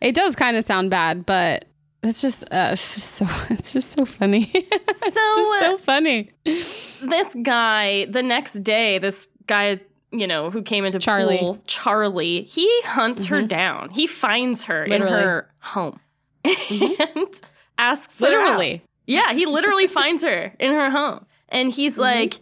[0.00, 1.64] It does kind of sound bad, but
[2.02, 4.50] it's just uh, it's just so it's just so funny.
[4.54, 6.30] it's So, just so uh, funny.
[6.44, 9.80] this guy, the next day, this guy,
[10.10, 11.38] you know, who came into Charlie.
[11.38, 13.90] pool, Charlie, he hunts her down.
[13.90, 15.16] He finds her Literally.
[15.18, 16.00] in her home
[16.44, 17.40] and
[17.78, 18.20] asks.
[18.20, 18.82] Literally.
[19.06, 21.24] Yeah, he literally finds her in her home.
[21.48, 22.40] And he's like,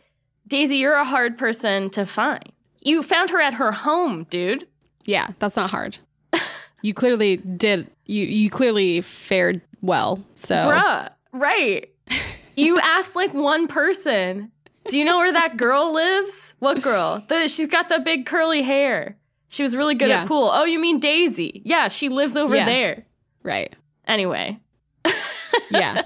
[0.49, 2.51] Daisy, you're a hard person to find.
[2.81, 4.67] You found her at her home, dude.
[5.05, 5.99] Yeah, that's not hard.
[6.87, 7.91] You clearly did.
[8.07, 10.23] You you clearly fared well.
[10.35, 11.91] So Bruh, right.
[12.59, 14.51] You asked like one person.
[14.89, 16.55] Do you know where that girl lives?
[16.59, 17.23] What girl?
[17.29, 19.19] The, she's got the big curly hair.
[19.49, 20.23] She was really good Yeah.
[20.23, 20.49] at pool.
[20.51, 21.61] Oh, you mean Daisy?
[21.67, 22.65] Yeah, she lives over Yeah.
[22.65, 23.05] there.
[23.43, 23.75] right.
[24.09, 24.59] Anyway,
[25.71, 26.03] Yeah.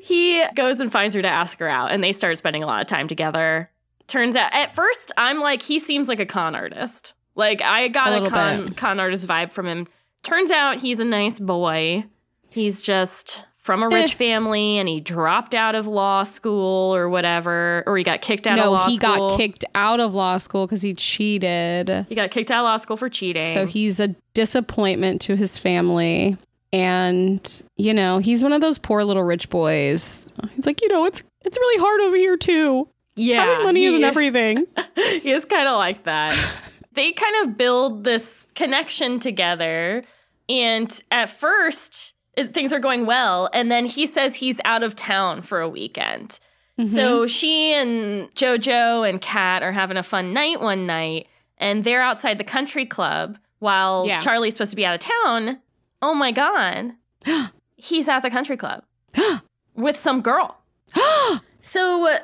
[0.00, 2.80] he goes and finds her to ask her out, and they start spending a lot
[2.80, 3.70] of time together.
[4.06, 7.12] Turns out, at first, I'm like, he seems like a con artist.
[7.38, 8.76] Like, I got A a, con, bit.
[8.76, 9.86] con artist vibe from him.
[10.22, 12.04] Turns out he's a nice boy.
[12.50, 14.14] He's just from a rich Eh.
[14.16, 18.58] family, and he dropped out of law school or whatever, or he got kicked out
[18.58, 19.28] of no, law he school.
[19.28, 22.06] got kicked out of law school because he cheated.
[22.08, 23.54] He got kicked out of law school for cheating.
[23.54, 26.36] So he's a disappointment to his family.
[26.72, 30.30] And, you know, he's one of those poor little rich boys.
[30.54, 32.88] He's like, you know, it's it's really hard over here too.
[33.16, 33.44] Yeah.
[33.44, 34.66] Having money he isn't is- everything.
[34.96, 36.36] he is kind of like that.
[36.98, 40.02] they kind of build this connection together.
[40.48, 43.48] And at first, it, things are going well.
[43.52, 46.40] And then he says he's out of town for a weekend.
[46.80, 51.26] So she and JoJo and Kat are having a fun night one night.
[51.56, 54.20] And they're outside the country club while Yeah.
[54.20, 55.58] Charlie's supposed to be out of town.
[56.02, 56.92] Oh my God.
[57.76, 58.84] he's at the country club
[59.74, 60.58] with some girl.
[61.60, 62.18] So uh,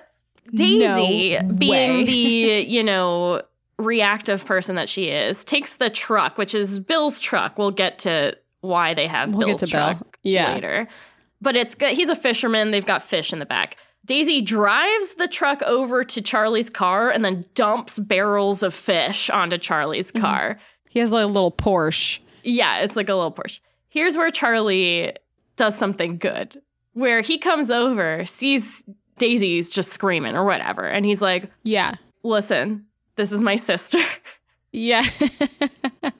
[0.54, 3.42] Daisy, No being the, you know,
[3.78, 7.58] reactive person that she is, takes the truck, which is Bill's truck.
[7.58, 9.94] We'll get to why they have We'll get Bill's to Bill.
[9.96, 10.54] truck Yeah.
[10.54, 10.88] later.
[11.40, 11.92] But it's good.
[11.94, 12.70] He's a fisherman.
[12.70, 13.76] They've got fish in the back.
[14.06, 19.58] Daisy drives the truck over to Charlie's car and then dumps barrels of fish onto
[19.58, 20.20] Charlie's Mm-hmm.
[20.22, 20.58] car.
[20.88, 22.20] He has like a little Porsche.
[22.42, 23.60] Yeah, it's like a little Porsche.
[23.88, 25.12] Here's where Charlie
[25.56, 26.60] does something good,
[26.92, 28.82] where he comes over, sees
[29.18, 31.94] Daisy's just screaming or whatever, and he's like, Yeah.
[32.22, 33.98] "Listen, this is my sister."
[34.76, 35.02] Yeah.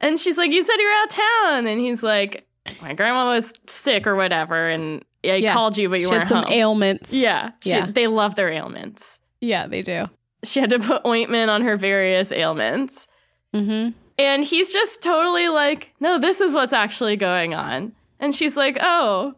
[0.00, 2.46] And she's like, "You said you were out of town," and he's like,
[2.82, 5.52] "My grandma was sick or whatever, and I Yeah.
[5.54, 7.12] called you, but you she had weren't some home." ailments.
[7.12, 7.86] yeah, she- Yeah.
[7.90, 9.18] they love their ailments.
[9.40, 10.10] Yeah, they do.
[10.44, 13.06] She had to put ointment on her various ailments.
[13.54, 13.90] Mm-hmm.
[14.18, 17.92] And he's just totally like, no, this is what's actually going on.
[18.20, 19.34] And she's like, oh,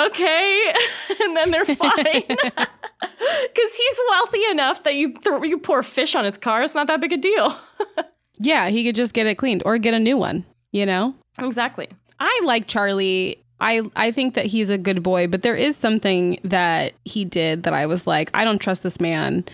[0.00, 0.74] okay.
[1.22, 2.24] and then they're fine.
[3.00, 6.62] Because he's wealthy enough that you, th- you pour fish on his car.
[6.62, 7.56] It's not that big a deal.
[8.38, 11.14] Yeah, he could just get it cleaned or get a new one, you know?
[11.38, 11.88] exactly.
[12.18, 13.42] I like Charlie.
[13.60, 17.62] I I think that he's a good boy, but there is something that he did
[17.64, 19.44] that I was like, I don't trust this man.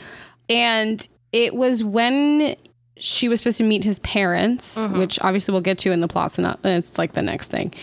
[0.49, 2.57] And it was when
[2.99, 4.99] she was supposed to meet his parents, mm-hmm.
[4.99, 7.75] which obviously we'll get to in the plots and it's like the next thing.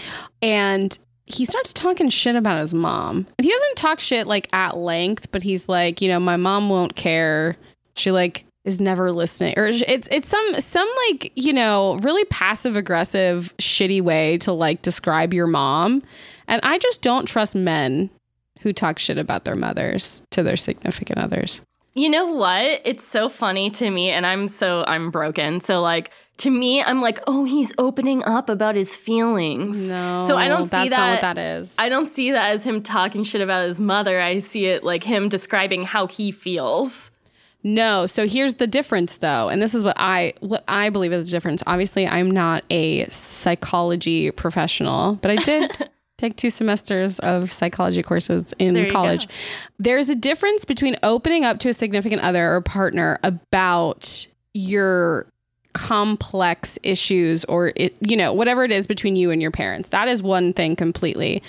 [0.42, 0.98] And
[1.34, 3.28] he starts talking shit about his mom.
[3.38, 6.70] And he doesn't talk shit like at length, but he's like, you know, my mom
[6.70, 7.58] won't care.
[7.96, 12.78] She like is never listening or it's it's some some like you know really passive
[12.78, 16.02] aggressive shitty way to like describe your mom
[16.48, 18.10] and i just don't trust men
[18.62, 21.62] who talk shit about their mothers to their significant others
[21.96, 22.82] You know what?
[22.86, 25.60] It's so funny to me, and I'm so I'm broken.
[25.60, 29.90] So like to me, I'm like, oh, he's opening up about his feelings.
[29.92, 31.12] no so I don't that's see not that.
[31.12, 34.20] what that is I don't see that as him talking shit about his mother.
[34.20, 37.12] I see it like him describing how he feels.
[37.66, 41.30] No, so here's the difference though, and this is what I what I believe is
[41.30, 41.64] the difference.
[41.66, 45.72] Obviously, I'm not a psychology professional, but I did
[46.18, 49.28] take two semesters of psychology courses in college.
[49.28, 49.34] go.
[49.80, 55.28] There's a difference between opening up to a significant other or partner about your
[55.74, 59.90] complex issues or it you know whatever it is between you and your parents.
[59.90, 61.44] That is one thing completely.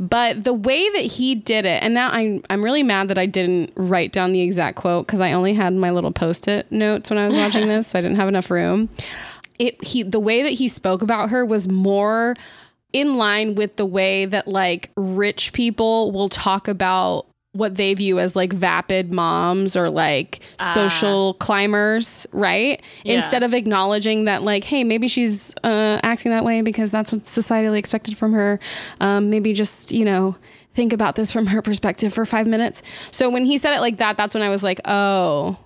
[0.00, 3.26] But the way that he did it, and now I'm I'm really mad that I
[3.26, 7.18] didn't write down the exact quote because I only had my little post-it notes when
[7.18, 8.88] I was watching this, so I didn't have enough room.
[9.58, 12.36] It he the way that he spoke about her was more
[12.92, 17.26] in line with the way that like rich people will talk about
[17.58, 20.40] what they view as like vapid moms or like
[20.74, 22.80] social climbers, right?
[23.04, 23.16] Yeah.
[23.16, 27.36] Instead of acknowledging that like, hey, maybe she's uh, acting that way because that's what's
[27.36, 28.58] societally expected from her.
[29.00, 30.36] Um, maybe just you know
[30.74, 32.82] think about this from her perspective for five minutes.
[33.10, 35.58] So when he said it like that, that's when I was like, oh,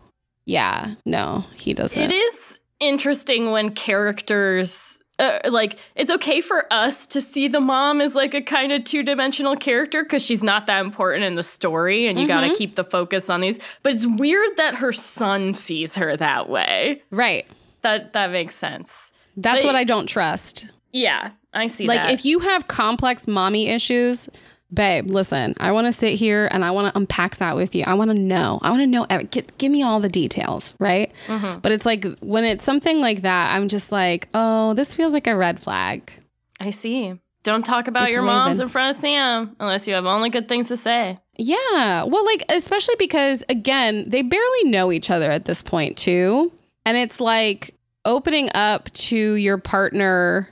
[0.46, 2.00] yeah, no, he doesn't.
[2.00, 4.91] It is interesting when characters
[5.22, 8.84] uh, like it's okay for us to see the mom as like a kind of
[8.84, 12.74] two-dimensional character because she's not that important in the story and you got to keep
[12.74, 13.58] the focus on these.
[13.82, 17.02] But it's weird that her son sees her that way.
[17.10, 17.46] Right.
[17.82, 19.12] that that makes sense.
[19.36, 20.66] That's But- what I don't trust.
[20.92, 22.12] yeah i see Like that.
[22.12, 24.28] if you have complex mommy issues,
[24.72, 27.84] babe, listen, I want to sit here and I want to unpack that with you.
[27.86, 28.58] I want to know.
[28.62, 29.06] I want to know.
[29.30, 31.12] Get, give me all the details, right?
[31.26, 31.60] Mm-hmm.
[31.60, 35.26] But it's like when it's something like that, I'm just like, oh, this feels like
[35.26, 36.12] a red flag.
[36.60, 40.06] i see don't talk about It's your moms in front of sam unless you have
[40.06, 42.04] only good things to say Yeah.
[42.04, 46.52] Well, like, especially because, again, they barely know each other at this point, too.
[46.86, 47.74] And it's like
[48.04, 50.48] opening up to your partner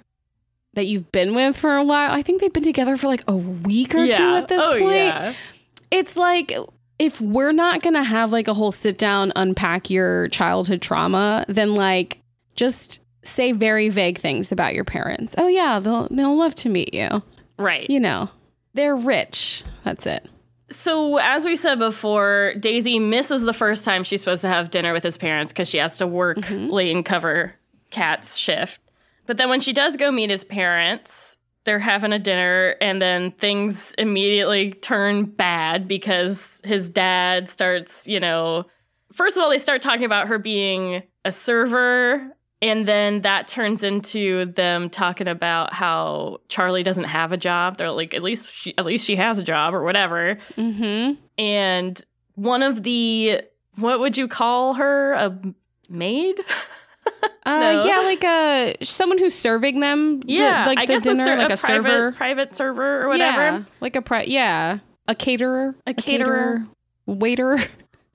[0.75, 2.13] that you've been with for a while.
[2.13, 4.95] I think they've been together for like a week or two at this oh point.
[4.95, 5.35] yeah
[5.91, 6.53] It's like,
[6.99, 11.45] if we're not going to have like a whole sit down, unpack your childhood trauma,
[11.49, 12.21] then like
[12.55, 15.35] just say very vague things about your parents.
[15.39, 17.23] Oh, yeah, they'll, they'll love to meet you.
[17.59, 18.31] right You know,
[18.75, 19.65] they're rich.
[19.85, 20.29] That's it.
[20.71, 24.93] So, as we said before, Daisy misses the first time she's supposed to have dinner
[24.93, 26.71] with his parents because she has to work mm-hmm.
[26.71, 27.55] late and cover
[27.91, 28.81] Kat's shift.
[29.27, 33.33] But then when she does go meet his parents, they're having a dinner and then
[33.33, 38.65] things immediately turn bad because his dad starts, you know,
[39.13, 42.35] first of all, they start talking about her being a server.
[42.63, 47.79] And then that turns into them talking about how Charlie doesn't have a job.
[47.79, 50.39] They're like, at least she, at least she has a job or whatever.
[50.57, 51.21] Mm-hmm.
[51.39, 52.05] And
[52.35, 53.43] one of the,
[53.77, 55.13] what would you call her?
[55.13, 55.41] A
[55.89, 56.41] maid?
[57.47, 60.21] Uh, yeah, like a someone who's serving them.
[60.21, 62.57] d- Yeah, like I the guess dinner, a, ser- like a, a, private server, private
[62.57, 63.41] server or whatever.
[63.41, 66.67] Yeah, like a pri- yeah, a caterer, A caterer.
[67.07, 67.59] waiter.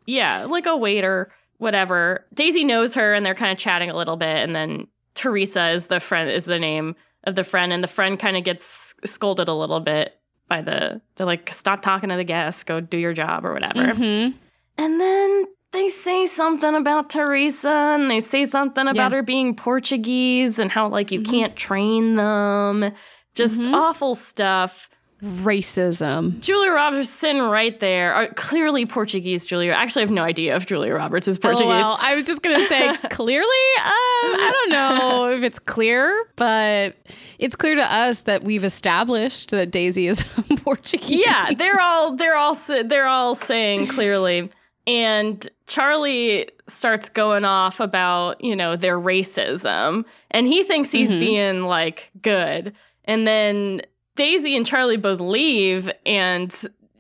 [0.06, 2.26] Yeah, like a waiter, whatever.
[2.36, 5.88] Daisy knows her and they're kind of chatting a little bit and then Teresa is
[5.88, 9.48] the friend is the name of the friend and the friend kind of gets scolded
[9.48, 10.14] a little bit
[10.48, 13.94] by the they're like stop talking to the guests, go do your job or whatever.
[13.94, 14.36] Mhm.
[14.78, 15.46] And then
[15.76, 19.18] they say something about Teresa and they say something about Yeah.
[19.18, 21.30] her being Portuguese and how like you Mhm.
[21.30, 22.92] can't train them.
[23.36, 23.74] Just Mhm.
[23.74, 24.90] awful stuff.
[25.24, 26.40] Racism.
[26.40, 28.14] Julia Roberts sitting right there.
[28.16, 29.72] Uh, clearly Portuguese Julia.
[29.72, 31.68] Actually, I have no idea if Julia Roberts is Portuguese.
[31.84, 31.98] LOL.
[32.00, 33.46] I was just gonna say clearly.
[33.46, 33.92] Um,
[34.38, 36.96] I don't know if it's clear, but
[37.40, 40.22] it's clear to us that we've established that Daisy is
[40.64, 41.24] Portuguese.
[41.26, 42.56] Yeah, they're all they're all
[42.86, 44.50] they're all saying clearly,
[44.88, 51.20] and Charlie starts going off about you know their racism, and he thinks he's Mhm.
[51.20, 52.74] being like good,
[53.06, 53.82] and then
[54.16, 56.54] Daisy and Charlie both leave, and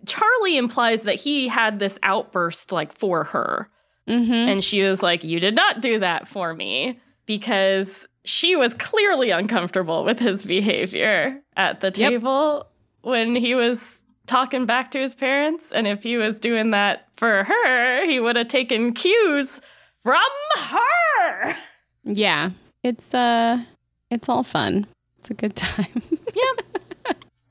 [0.05, 3.69] Charlie implies that he had this outburst like for her,
[4.07, 4.33] Mm-hmm.
[4.33, 9.29] and she was like, "You did not do that for me," because she was clearly
[9.31, 12.11] uncomfortable with his behavior at the Yep.
[12.11, 12.67] table
[13.01, 15.71] when he was talking back to his parents.
[15.71, 19.61] And if he was doing that for her, he would have taken cues
[20.03, 20.21] from
[20.57, 21.55] her.
[22.03, 22.51] Yeah,
[22.83, 23.63] it's uh,
[24.11, 24.85] it's all fun.
[25.19, 25.85] It's a good time.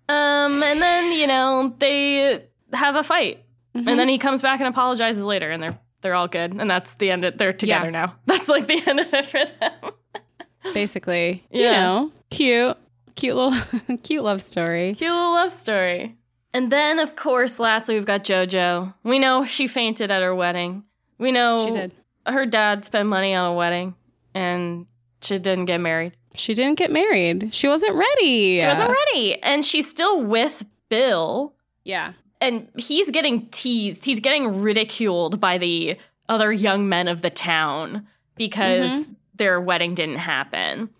[0.06, 2.42] Um, and then you know they
[2.74, 3.40] have a fight,
[3.74, 3.88] Mm-hmm.
[3.88, 6.94] and then he comes back and apologizes later, and they're they're all good, and that's
[6.96, 7.24] the end.
[7.24, 8.14] Of, they're together now.
[8.26, 9.92] That's like the end of it for them.
[10.74, 12.76] Basically, you know, cute,
[13.16, 14.94] cute little, cute love story.
[14.94, 16.14] Cute little love story.
[16.54, 18.94] And then, of course, lastly, we've got JoJo.
[19.02, 20.84] We know she fainted at her wedding.
[21.18, 21.92] We know She did.
[22.26, 23.94] her dad spent money on a wedding,
[24.34, 24.86] and
[25.20, 26.16] she didn't get married.
[26.34, 27.52] She didn't get married.
[27.52, 28.60] She wasn't ready.
[28.60, 31.54] She wasn't ready, and she's still with Bill.
[31.84, 32.12] Yeah.
[32.40, 34.04] and he's getting teased.
[34.04, 35.96] He's getting ridiculed by the
[36.28, 39.12] other young men of the town because mm-hmm.
[39.34, 40.90] their wedding didn't happen.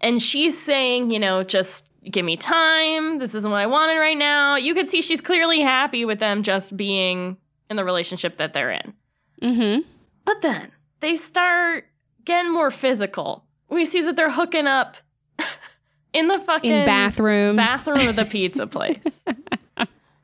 [0.00, 3.18] And she's saying, you know, just give me time.
[3.18, 4.56] This isn't what I wanted right now.
[4.56, 7.36] You can see she's clearly happy with them just being
[7.70, 8.94] in the relationship that they're in.
[9.42, 9.80] Mm-hmm.
[10.24, 11.86] But then they start
[12.24, 13.44] getting more physical.
[13.68, 14.96] We see that they're hooking up
[16.12, 17.56] in the fucking In bathrooms.
[17.56, 19.24] bathroom of the pizza place.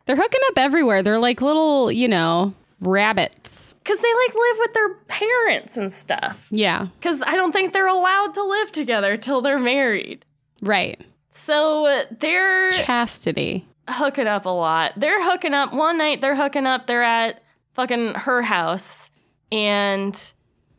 [0.07, 1.05] They're hooking up everywhere.
[1.05, 3.75] They're like little, you know, rabbits.
[3.85, 6.49] Because they like live with their parents and stuff.
[6.51, 6.89] Yeah.
[6.99, 10.25] Because I don't think they're allowed to live together till they're married.
[10.63, 11.01] Right.
[11.31, 13.67] So they're Chastity.
[13.89, 14.93] hooking up a lot.
[14.97, 15.73] They're hooking up.
[15.73, 16.87] One night they're hooking up.
[16.87, 17.43] They're at
[17.75, 19.11] fucking her house.
[19.53, 20.21] And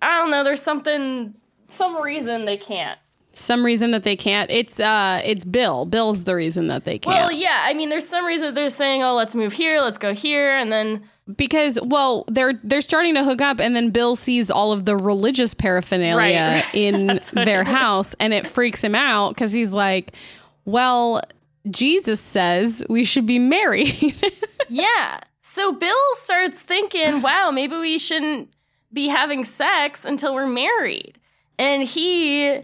[0.01, 1.33] I don't know, there's something,
[1.69, 2.97] some reason they can't.
[3.33, 4.51] Some reason that they can't.
[4.51, 5.85] It's uh it's Bill.
[5.85, 7.15] Bill's the reason that they can't.
[7.15, 10.13] Well, yeah, I mean, there's some reason they're saying, oh, let's move here, let's go
[10.13, 10.53] here.
[10.57, 11.01] And then,
[11.37, 14.97] because well, they're they're starting to hook up and then Bill sees all of the
[14.97, 16.65] religious paraphernalia Right.
[16.75, 20.11] in their house and it freaks him out cuz he's like,
[20.65, 21.21] "Well,
[21.69, 24.15] Jesus says we should be married."
[24.69, 25.21] yeah.
[25.41, 28.53] So Bill starts thinking, wow, maybe we shouldn't
[28.93, 31.19] be having sex until we're married.
[31.59, 32.61] And he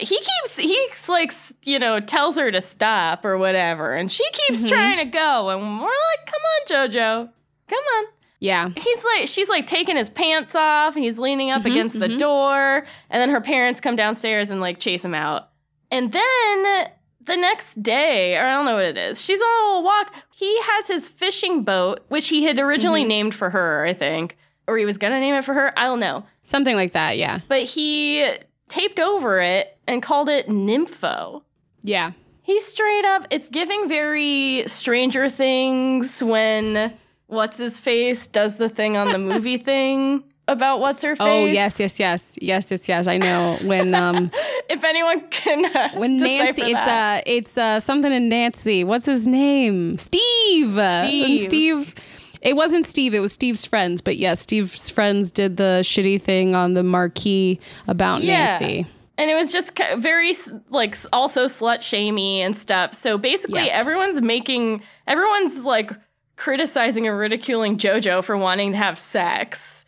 [0.00, 1.32] he keeps he's like
[1.64, 3.94] you know tells her to stop or whatever.
[3.94, 4.68] And she keeps mm-hmm.
[4.68, 5.50] trying to go.
[5.50, 6.42] And we're like come
[6.78, 7.30] on jojo.
[7.68, 8.04] Come on.
[8.38, 8.70] Yeah.
[8.76, 10.94] he's like she's like taking his pants off.
[10.94, 12.18] And he's leaning up mm-hmm, against the mm-hmm.
[12.18, 12.86] door.
[13.10, 15.50] And then her parents come downstairs and like chase him out.
[15.90, 16.88] And then
[17.26, 19.20] the next day or i don't know what it is.
[19.20, 20.14] She's on a little walk.
[20.34, 23.08] He has his fishing boat which he had originally mm-hmm.
[23.08, 24.36] named for her i think.
[24.68, 26.24] Or he was gonna name it for her i don't know.
[26.44, 27.40] Something like that, yeah.
[27.48, 28.26] but he
[28.68, 31.42] taped over it and called it nympho.
[31.82, 32.12] Yeah.
[32.42, 36.92] he straight up, it's giving very Stranger Things when
[37.26, 41.26] what's his face does the thing on the movie thing about what's her face.
[41.26, 42.36] Oh, yes, yes, yes.
[42.40, 43.06] Yes, yes, yes.
[43.06, 44.30] I know when um
[44.68, 47.18] If anyone can uh, when Nancy it's that.
[47.18, 48.84] uh it's uh something in Nancy.
[48.84, 49.98] What's his name?
[49.98, 50.78] Steve.
[50.78, 51.44] Uh, Steve.
[51.46, 51.94] Steve
[52.40, 56.56] it wasn't Steve, it was Steve's friends, but yes, Steve's friends did the shitty thing
[56.56, 58.58] on the marquee about Yeah.
[58.58, 58.84] Nancy.
[59.16, 60.34] and it was just very
[60.68, 62.94] like also slut shamey and stuff.
[62.94, 63.70] So basically, Yes.
[63.80, 65.92] everyone's making everyone's like
[66.36, 69.81] criticizing and ridiculing JoJo for wanting to have sex.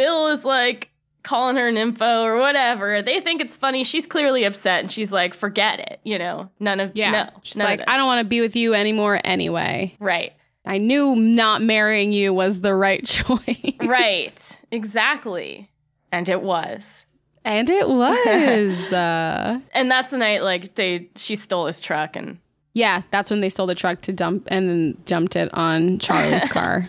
[0.00, 0.88] Bill is like
[1.22, 3.02] calling her an info or whatever.
[3.02, 3.84] They think it's funny.
[3.84, 6.48] She's clearly upset, and she's like, "Forget it," you know.
[6.58, 7.10] None of Yeah.
[7.10, 7.28] no.
[7.42, 7.82] She's like.
[7.86, 9.94] I don't want to be with you anymore anyway.
[10.00, 10.32] right,
[10.64, 13.74] I knew not marrying you was the right choice.
[13.80, 15.70] right, exactly,
[16.10, 17.04] and it was.
[17.44, 18.92] And it was.
[18.92, 22.38] uh, And that's the night like they she stole his truck and
[22.74, 26.46] yeah, that's when they stole the truck to dump and then dumped it on Charlie's
[26.48, 26.88] car.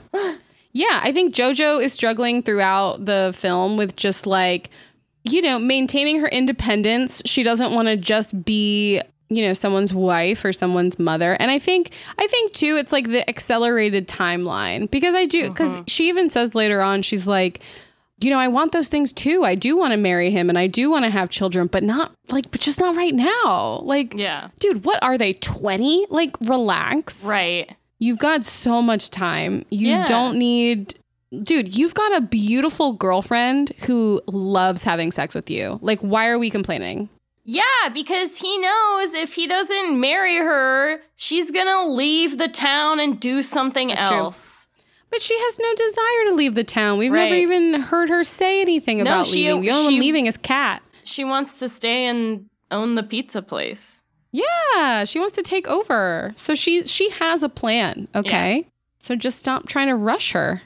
[0.74, 4.70] Yeah, I think JoJo is struggling throughout the film with just like,
[5.24, 7.22] you know, maintaining her independence.
[7.26, 11.34] She doesn't want to just be, you know, someone's wife or someone's mother.
[11.40, 15.76] And I think, I think too, it's like the accelerated timeline because I do, because
[15.76, 15.84] uh-huh.
[15.88, 17.62] she even says later on, she's like,
[18.24, 19.44] you know, I want those things too.
[19.44, 22.14] I do want to marry him and I do want to have children, but not
[22.30, 23.82] like, but just not right now.
[23.84, 24.50] Like, yeah.
[24.60, 26.08] dude, what are they, 20?
[26.10, 27.22] Like, relax.
[27.24, 27.76] Right.
[28.02, 29.64] You've got so much time.
[29.70, 30.06] You Yeah.
[30.06, 30.95] don't need.
[31.43, 35.80] Dude, you've got a beautiful girlfriend who loves having sex with you.
[35.82, 37.08] Like, why are we complaining?
[37.45, 37.62] Yeah,
[37.93, 43.41] because he knows if he doesn't marry her, she's gonna leave the town and do
[43.41, 44.18] something That's true.
[44.18, 44.68] else.
[45.10, 46.97] But she has no desire to leave the town.
[46.97, 49.62] We've never even heard her say anything No, about she- leaving.
[49.62, 50.82] The only one leaving is Kat.
[51.04, 54.01] She wants to stay and own the pizza place.
[54.32, 56.34] Yeah, she wants to take over.
[56.38, 58.68] So she she has a plan, okay?
[59.00, 60.62] So just stop trying to rush her.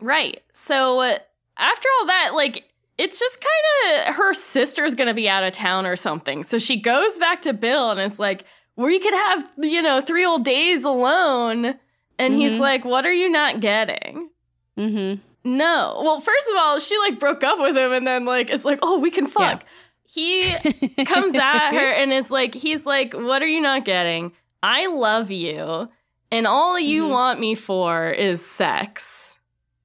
[0.00, 0.42] Right.
[0.52, 1.18] So uh,
[1.56, 2.64] after all that, like,
[2.98, 6.42] it's just kind of her sister's gonna be out of town or something.
[6.44, 8.44] So she goes back to Bill and is like,
[8.76, 11.74] we could have, you know, three whole days alone.
[12.18, 12.60] And he's Mhm.
[12.60, 14.30] like, what are you not getting?
[14.78, 15.20] Mm-hmm.
[15.56, 16.00] No.
[16.02, 18.78] Well, first of all, she like broke up with him and then like it's like,
[18.82, 19.64] oh, we can fuck.
[20.14, 20.54] He
[21.04, 24.32] comes at her and is like, he's like, what are you not getting?
[24.62, 25.88] I love you.
[26.30, 27.10] And all you Mhm.
[27.10, 29.34] want me for is sex.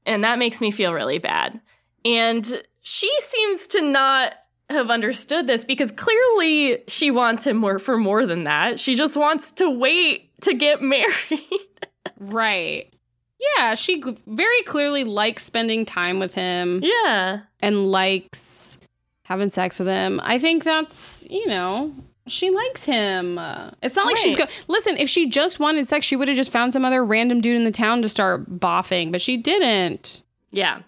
[0.06, 1.60] And that makes me feel really bad.
[2.06, 4.34] And she seems to not
[4.70, 8.80] have understood this because clearly she wants him more for more than that.
[8.80, 11.42] She just wants to wait to get married.
[12.20, 12.94] Right.
[13.58, 17.40] Yeah, she very clearly likes spending time with him yeah.
[17.62, 18.59] and likes
[19.30, 20.20] having sex with him.
[20.24, 21.94] I think that's, you know,
[22.28, 23.38] she likes him.
[23.38, 24.46] Uh, It's not like she's go.
[24.68, 27.56] Listen, if she just wanted sex, she would have just found some other random dude
[27.56, 30.24] in the town to start boffing, but she didn't.
[30.52, 30.82] Yeah.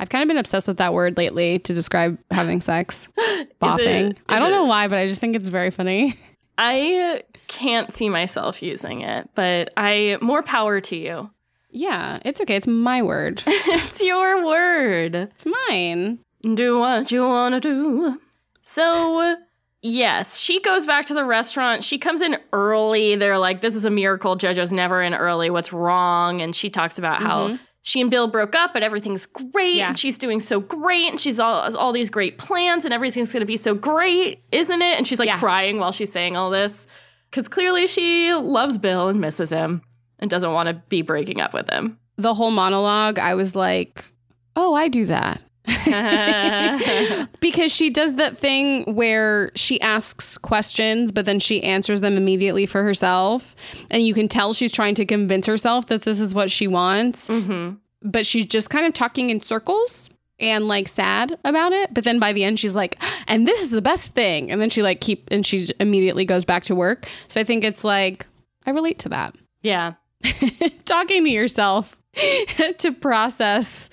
[0.00, 3.08] I've kind of been obsessed with that word lately to describe having sex.
[3.60, 4.10] Boffing.
[4.12, 6.16] it- I don't it- know why, but I just think it's very funny.
[6.56, 11.30] I can't see myself using it, but I more power to you.
[11.70, 12.56] Yeah, it's okay.
[12.56, 13.42] It's my word.
[13.46, 15.14] it's your word.
[15.14, 16.18] It's mine.
[16.54, 18.20] Do what you want to do.
[18.62, 19.36] So, uh,
[19.82, 21.84] yes, she goes back to the restaurant.
[21.84, 23.16] She comes in early.
[23.16, 24.36] They're like, this is a miracle.
[24.36, 25.50] JoJo's never in early.
[25.50, 26.42] What's wrong?
[26.42, 27.56] And she talks about how mm-hmm.
[27.82, 29.76] she and Bill broke up, but everything's great.
[29.76, 29.88] Yeah.
[29.88, 31.06] And she's doing so great.
[31.06, 34.42] And she's all, has all these great plans, and everything's going to be so great,
[34.52, 34.98] isn't it?
[34.98, 35.38] And she's like Yeah.
[35.38, 36.86] crying while she's saying all this
[37.30, 39.82] because clearly she loves Bill and misses him
[40.18, 41.98] and doesn't want to be breaking up with him.
[42.16, 44.12] The whole monologue, I was like,
[44.56, 45.42] oh, I do that.
[47.40, 52.66] because she does that thing where she asks questions, but then she answers them immediately
[52.66, 53.54] for herself.
[53.90, 57.26] And you can tell she's trying to convince herself that this is what she wants,
[57.26, 57.70] hmm
[58.02, 60.08] but she's just kind of talking in circles
[60.38, 61.92] and like sad about it.
[61.92, 62.96] But then by the end, she's like,
[63.26, 64.50] and this is the best thing.
[64.50, 67.06] And then she like keep, and she immediately goes back to work.
[67.28, 68.26] So I think it's like,
[68.66, 69.34] I relate to that.
[69.62, 69.94] Yeah.
[70.84, 71.96] talking to yourself
[72.78, 73.90] to process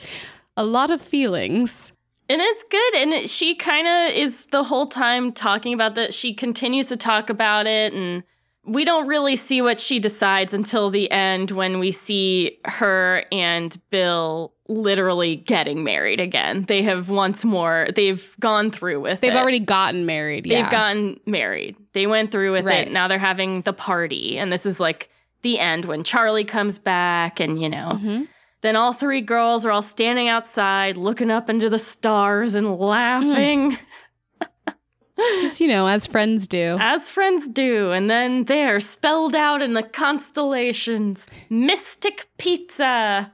[0.57, 1.91] a lot of feelings.
[2.27, 2.95] And it's good.
[2.95, 6.13] And it, she kind of is the whole time talking about that.
[6.13, 7.93] She continues to talk about it.
[7.93, 8.23] And
[8.65, 13.79] we don't really see what she decides until the end when we see her and
[13.91, 16.63] Bill literally getting married again.
[16.63, 19.21] They have once more, they've gone through with it.
[19.21, 19.37] They've it.
[19.37, 20.45] already gotten married.
[20.45, 20.71] They've yeah.
[20.71, 21.75] gotten married.
[21.93, 22.87] They went through with Right.
[22.87, 22.91] it.
[22.91, 24.39] Now they're having the party.
[24.39, 25.11] And this is like
[25.43, 27.91] the end when Charlie comes back and, you know.
[28.01, 28.27] Mhm.
[28.65, 33.77] Then all three girls are all standing outside, looking up into the stars and laughing,
[35.39, 36.75] Just, you know, as friends do.
[36.81, 37.91] as friends do.
[37.91, 43.31] And then there, spelled out in the constellations, Mystic Pizza.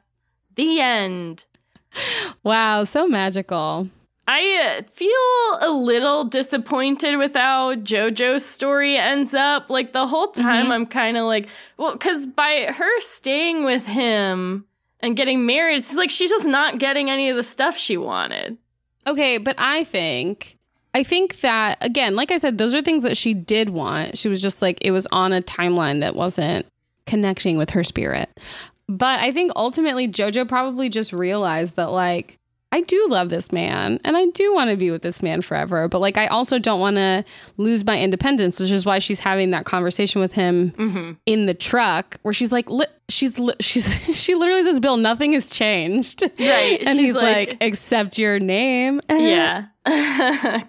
[0.55, 1.45] The end.
[2.43, 3.89] Wow, so magical.
[4.27, 5.09] I uh, feel
[5.61, 9.69] a little disappointed with how JoJo's story ends up.
[9.69, 10.71] Like the whole time, Mhm.
[10.71, 14.65] I'm kind of like, well, because by her staying with him
[15.01, 18.57] and getting married, she's like, she's just not getting any of the stuff she wanted.
[19.07, 20.57] Okay, but I think
[20.93, 24.17] I think that again, like I said, those are things that she did want.
[24.17, 26.65] She was just like it was on a timeline that wasn't
[27.05, 28.29] connecting with her spirit.
[28.87, 32.37] But I think ultimately JoJo probably just realized that like
[32.72, 35.88] I do love this man and I do want to be with this man forever,
[35.88, 37.26] but like I also don't want to
[37.57, 41.11] lose my independence, which is why she's having that conversation with him mm-hmm.
[41.26, 45.34] in the truck where she's like li- she's li- she's she literally says, "Bill, nothing
[45.34, 46.80] has changed." Right.
[46.86, 49.65] and She's he's like, like- "Except your name." Yeah.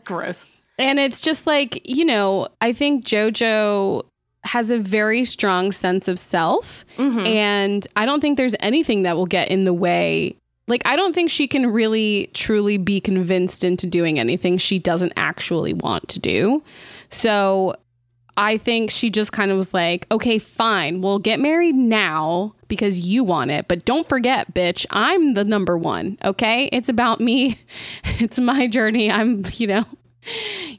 [0.04, 0.44] Gross.
[0.78, 4.04] And it's just like, you know, I think JoJo
[4.44, 6.84] has a very strong sense of self.
[6.96, 7.26] Mm-hmm.
[7.26, 10.36] And I don't think there's anything that will get in the way.
[10.72, 15.12] Like, I don't think she can really truly be convinced into doing anything she doesn't
[15.18, 16.62] actually want to do.
[17.10, 17.76] So
[18.38, 23.00] I think she just kind of was like, okay, fine, we'll get married now because
[23.00, 23.68] you want it.
[23.68, 26.16] But don't forget, bitch, I'm the number one.
[26.24, 26.70] Okay.
[26.72, 27.58] It's about me.
[28.18, 29.10] It's my journey.
[29.10, 29.84] I'm, you know,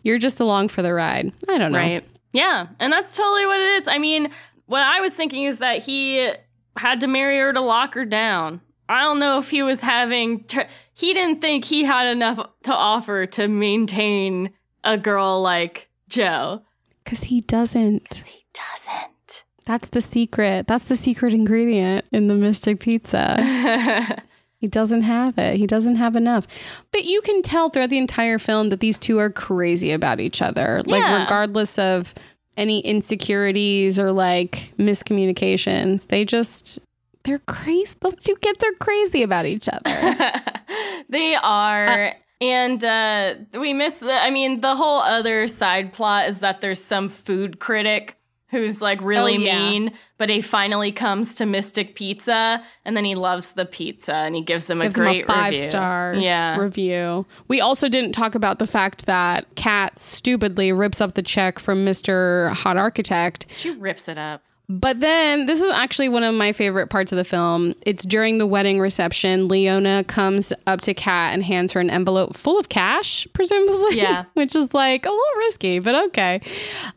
[0.02, 1.32] you're just along for the ride.
[1.48, 1.78] I don't know.
[1.78, 2.04] Right.
[2.32, 2.66] Yeah.
[2.80, 3.88] And that's totally what it is.
[3.88, 4.32] I mean,
[4.66, 6.32] what I was thinking is that he
[6.78, 8.60] had to marry her to lock her down.
[8.94, 12.74] I don't know if he was having, tr- he didn't think he had enough to
[12.74, 14.52] offer to maintain
[14.84, 16.62] a girl like Joe.
[17.04, 18.24] Because he doesn't.
[18.28, 19.46] He doesn't.
[19.66, 20.68] That's the secret.
[20.68, 24.22] That's the secret ingredient in the Mystic Pizza.
[24.60, 25.58] he doesn't have it.
[25.58, 26.46] He doesn't have enough.
[26.92, 30.40] But you can tell throughout the entire film that these two are crazy about each
[30.40, 30.84] other.
[30.86, 30.98] Yeah.
[30.98, 32.14] Like, regardless of
[32.58, 36.78] any insecurities or like miscommunications, they just,
[37.24, 37.94] they're crazy.
[38.02, 39.82] Those two kids are crazy about each other.
[41.10, 42.14] they are.
[42.42, 46.84] and uh, we miss the, I mean, the whole other side plot is that there's
[46.84, 48.18] some food critic
[48.50, 49.58] who's like really Oh, yeah.
[49.72, 54.36] mean, but he finally comes to Mystic Pizza and then he loves the pizza and
[54.36, 55.66] he gives them a gives him great five review.
[55.68, 56.58] star Yeah.
[56.60, 57.26] review.
[57.48, 61.84] We also didn't talk about the fact that Kat stupidly rips up the check from
[61.84, 62.52] Mr.
[62.52, 63.48] Hot Architect.
[63.56, 64.44] she rips it up.
[64.70, 67.74] But then this is actually one of my favorite parts of the film.
[67.82, 69.48] It's during the wedding reception.
[69.48, 73.98] Leona comes up to Kat and hands her an envelope full of cash, presumably.
[73.98, 74.26] Yeah.
[74.34, 76.42] Which is like a little risky, but okay.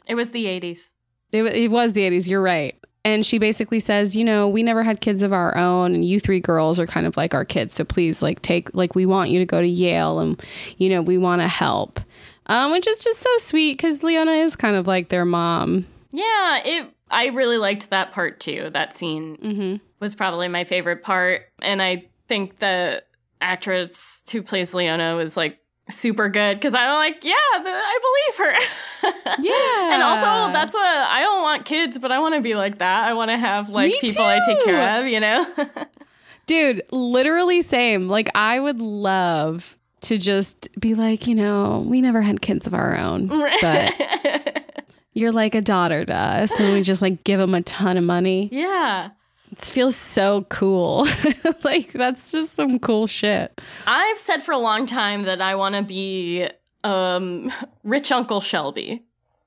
[0.06, 0.90] It was the 80s.
[1.32, 2.76] It, it was the 80s, you're right.
[3.04, 6.18] And she basically says, you know, we never had kids of our own, and you
[6.18, 7.74] three girls are kind of like our kids.
[7.74, 10.42] So please, like, take, like, we want you to go to Yale, and,
[10.76, 12.00] you know, we want to help.
[12.46, 15.86] Um, which is just so sweet because Leona is kind of like their mom.
[16.10, 16.92] Yeah, it.
[17.10, 18.70] I really liked that part too.
[18.72, 19.76] That scene Mm-hmm.
[20.00, 23.02] was probably my favorite part, and I think the
[23.40, 27.98] actress who plays Leona was like super good because I'm like, yeah, the, I
[28.32, 29.32] believe her.
[29.40, 29.92] Yeah.
[29.94, 33.04] and also that's what I don't want kids, but I want to be like that.
[33.06, 35.46] I want to have like Me people I take care of, you know.
[36.46, 38.08] Dude, literally same.
[38.08, 42.74] Like I would love to just be like, you know, we never had kids of
[42.74, 43.26] our own,
[43.60, 44.85] but
[45.16, 48.04] you're like a daughter to us, and we just like give them a ton of
[48.04, 48.48] money.
[48.52, 49.10] yeah.
[49.52, 51.06] It feels so cool.
[51.64, 53.58] like that's just some cool shit.
[53.86, 56.48] I've said for a long time that I want to be
[56.82, 57.52] um
[57.84, 59.04] rich Uncle Shelby.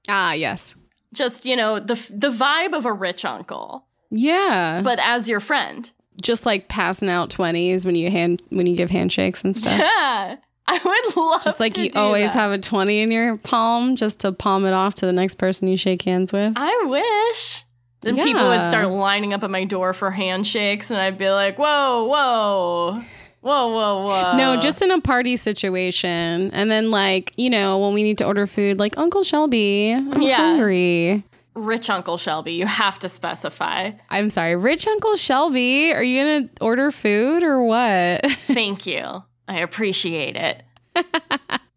[0.08, 0.76] Ah, yes.
[1.14, 4.82] Just, you know, the the vibe of a rich uncle, Yeah.
[4.84, 5.92] but as your friend.
[6.22, 9.78] just like passing out 20s when you hand when you give handshakes and stuff.
[9.80, 10.38] Yeah.
[10.72, 12.40] I would love Just like you always that.
[12.40, 15.68] have a 20 in your palm just to palm it off to the next person
[15.68, 16.54] you shake hands with.
[16.56, 17.64] I wish.
[18.02, 21.58] Then people would start lining up at my door for handshakes, and I'd be like,
[21.58, 23.02] whoa, whoa,
[23.42, 24.38] whoa, whoa, whoa.
[24.38, 26.50] No, just in a party situation.
[26.52, 30.22] And then, like, you know, when we need to order food, like, Uncle Shelby, I'm
[30.22, 30.38] Yeah.
[30.38, 31.24] hungry.
[31.56, 32.54] rich Uncle Shelby.
[32.54, 33.92] You have to specify.
[34.10, 38.22] I'm sorry, rich Uncle Shelby, are you going to order food or what?
[38.48, 39.24] Thank you.
[39.50, 40.64] I appreciate it.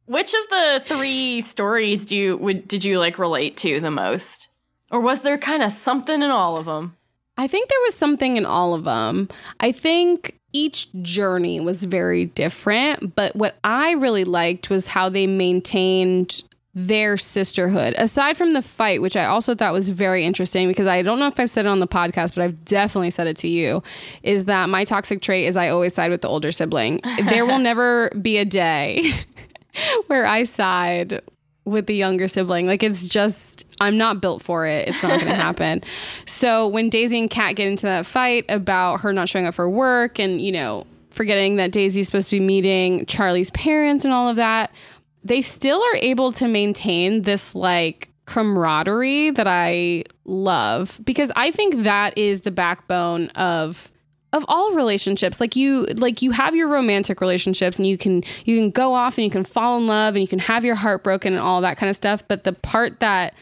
[0.06, 4.48] Which of the three stories do you would did you like relate to the most?
[4.90, 6.96] Or was there kind of something in all of them?
[7.38, 9.28] I think there was something in all of them.
[9.58, 15.26] I think each journey was very different, but what I really liked was how they
[15.26, 16.42] maintained
[16.74, 17.94] their sisterhood.
[17.98, 21.26] Aside from the fight, which I also thought was very interesting because I don't know
[21.26, 23.82] if I've said it on the podcast, but I've definitely said it to you,
[24.22, 27.00] is that my toxic trait is I always side with the older sibling.
[27.28, 29.10] there will never be a day
[30.06, 31.20] where I side
[31.64, 32.66] with the younger sibling.
[32.66, 34.88] Like it's just I'm not built for it.
[34.88, 35.82] It's not going to happen.
[36.26, 39.68] So when Daisy and Kat get into that fight about her not showing up for
[39.68, 44.28] work and you know forgetting that Daisy's supposed to be meeting Charlie's parents and all
[44.28, 44.70] of that,
[45.24, 51.82] they still are able to maintain this like camaraderie that I love because I think
[51.84, 53.90] that is the backbone of
[54.32, 55.40] of all relationships.
[55.40, 59.18] Like you like you have your romantic relationships and you can you can go off
[59.18, 61.60] and you can fall in love and you can have your heart broken and all
[61.60, 63.34] that kind of stuff but the part that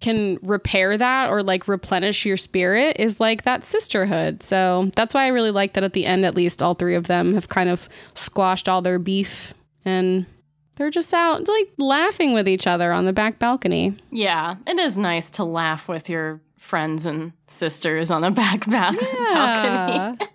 [0.00, 4.42] can repair that or like replenish your spirit is like that sisterhood.
[4.42, 7.06] So that's why i really like that at the end at least all three of
[7.06, 9.54] them have kind of squashed all their beef
[9.84, 10.26] and
[10.76, 14.96] they're just out like laughing with each other on the back balcony Yeah, it is
[14.98, 18.92] nice to laugh with your friends and sisters on the back ba-
[19.32, 20.26] balcony.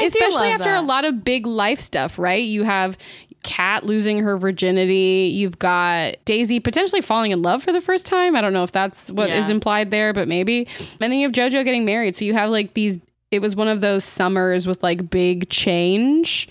[0.04, 2.42] Especially after a lot of big life stuff, right?
[2.42, 2.98] You have
[3.42, 5.30] Kat losing her virginity.
[5.32, 8.34] You've got Daisy potentially falling in love for the first time.
[8.36, 9.54] I don't know if that's what is Yeah.
[9.54, 10.66] implied there, but maybe.
[11.00, 12.16] And then you have JoJo getting married.
[12.16, 12.98] So you have like these.
[13.30, 16.48] It was one of those summers with like big change,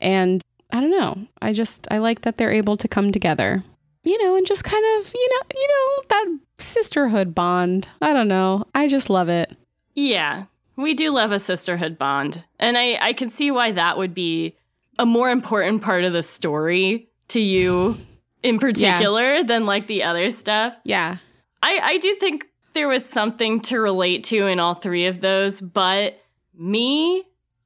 [0.00, 0.40] and
[0.72, 1.26] I don't know.
[1.40, 3.62] I just I like that they're able to come together.
[4.04, 7.86] You know, and just kind of, you know, you know, that sisterhood bond.
[8.00, 8.64] I don't know.
[8.74, 9.56] I just love it.
[9.94, 10.46] Yeah,
[10.76, 12.42] we do love a sisterhood bond.
[12.58, 14.56] And I, I can see why that would be
[14.98, 17.96] a more important part of the story to you
[18.42, 20.74] in particular than like the other stuff.
[20.84, 21.18] Yeah.
[21.62, 25.60] I, I do think there was something to relate to in all three of those,
[25.60, 26.18] but
[26.54, 27.22] me,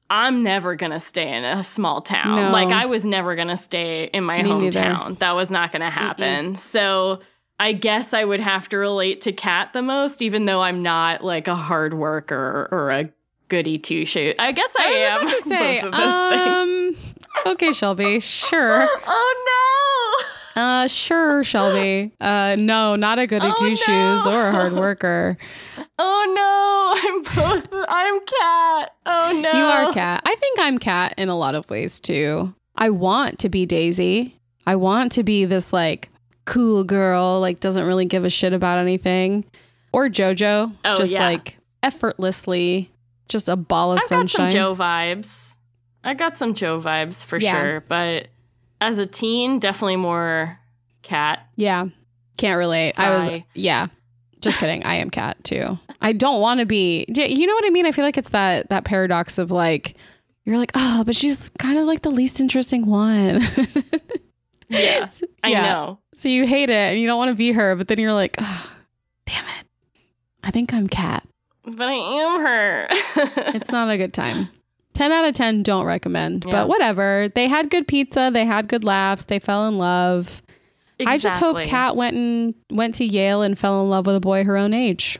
[0.09, 2.35] I'm never gonna stay in a small town.
[2.35, 2.49] No.
[2.51, 4.79] Like I was never gonna stay in my Me neither.
[4.81, 5.19] hometown.
[5.19, 6.55] That was not gonna happen.
[6.55, 7.19] So
[7.59, 11.23] I guess I would have to relate to Kat the most, even though I'm not
[11.23, 13.11] like a hard worker or a
[13.49, 14.35] goody two shoes.
[14.39, 15.27] I guess I, am.
[15.27, 17.15] I to say, both of those things.
[17.45, 18.87] um, okay, Shelby, sure.
[19.07, 19.33] Oh
[20.57, 22.11] Uh, sure, Shelby.
[22.21, 25.37] Uh, no, not a goody Oh, two shoes or a hard worker.
[25.99, 27.09] Oh no!
[27.09, 27.67] I'm both.
[27.89, 28.91] I'm Kat.
[29.07, 29.51] Oh no!
[29.51, 30.21] You are Kat.
[30.25, 32.53] I think I'm Kat in a lot of ways too.
[32.75, 34.39] I want to be Daisy.
[34.67, 36.09] I want to be this like
[36.45, 39.43] cool girl, like doesn't really give a shit about anything.
[39.91, 41.25] Or JoJo, Oh, just yeah.
[41.25, 42.91] like effortlessly,
[43.27, 44.51] just a ball of I've got sunshine.
[44.51, 45.55] some Joe vibes.
[46.03, 47.53] I got some Joe vibes for Yeah.
[47.59, 48.27] sure, but
[48.81, 50.59] as a teen, definitely more
[51.03, 51.39] Kat.
[51.55, 51.87] Yeah.
[52.37, 52.99] Can't relate.
[52.99, 53.87] I was yeah.
[54.41, 54.85] Just kidding.
[54.85, 55.79] I am Kat too.
[56.01, 57.05] I don't want to be.
[57.07, 57.85] Yeah, You know what I mean?
[57.87, 59.95] I feel like it's that that paradox of like
[60.45, 63.41] you're like, "Oh, but she's kind of like the least interesting one."
[64.69, 65.07] Yeah,
[65.43, 65.61] I Yeah.
[65.73, 65.99] know.
[66.13, 68.35] So you hate it and you don't want to be her, but then you're like,
[68.37, 68.69] oh,
[69.25, 69.65] "Damn it.
[70.43, 71.25] I think I'm Kat."
[71.63, 72.87] But I am her.
[73.55, 74.49] It's not a good time.
[74.97, 76.43] 10 out of 10 don't recommend.
[76.45, 76.51] Yeah.
[76.51, 77.29] But whatever.
[77.35, 80.41] They had good pizza, they had good laughs, they fell in love.
[81.05, 81.69] I just hope Exactly.
[81.69, 84.73] Kat went and went to Yale and fell in love with a boy her own
[84.73, 85.19] age.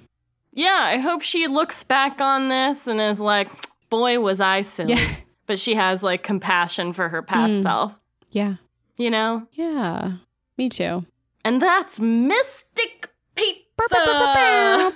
[0.53, 3.49] Yeah, I hope she looks back on this and is like,
[3.91, 4.95] boy, was I silly.
[4.95, 5.15] Yeah.
[5.45, 7.63] But she has like compassion for her past Mm.
[7.63, 7.95] self,
[8.31, 8.55] Yeah.
[8.97, 9.47] you know?
[9.53, 10.13] Yeah.
[10.57, 11.05] Me too.
[11.45, 14.91] And that's Mystic Pizza.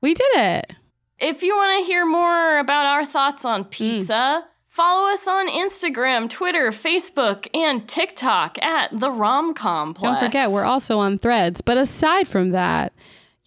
[0.00, 0.72] We did it.
[1.18, 3.70] If you want to hear more about our thoughts on Mm.
[3.70, 10.20] pizza, follow us on Instagram, Twitter, Facebook, and TikTok at the Rom Complex.
[10.20, 11.60] Don't forget, we're also on threads.
[11.62, 12.92] But aside from that,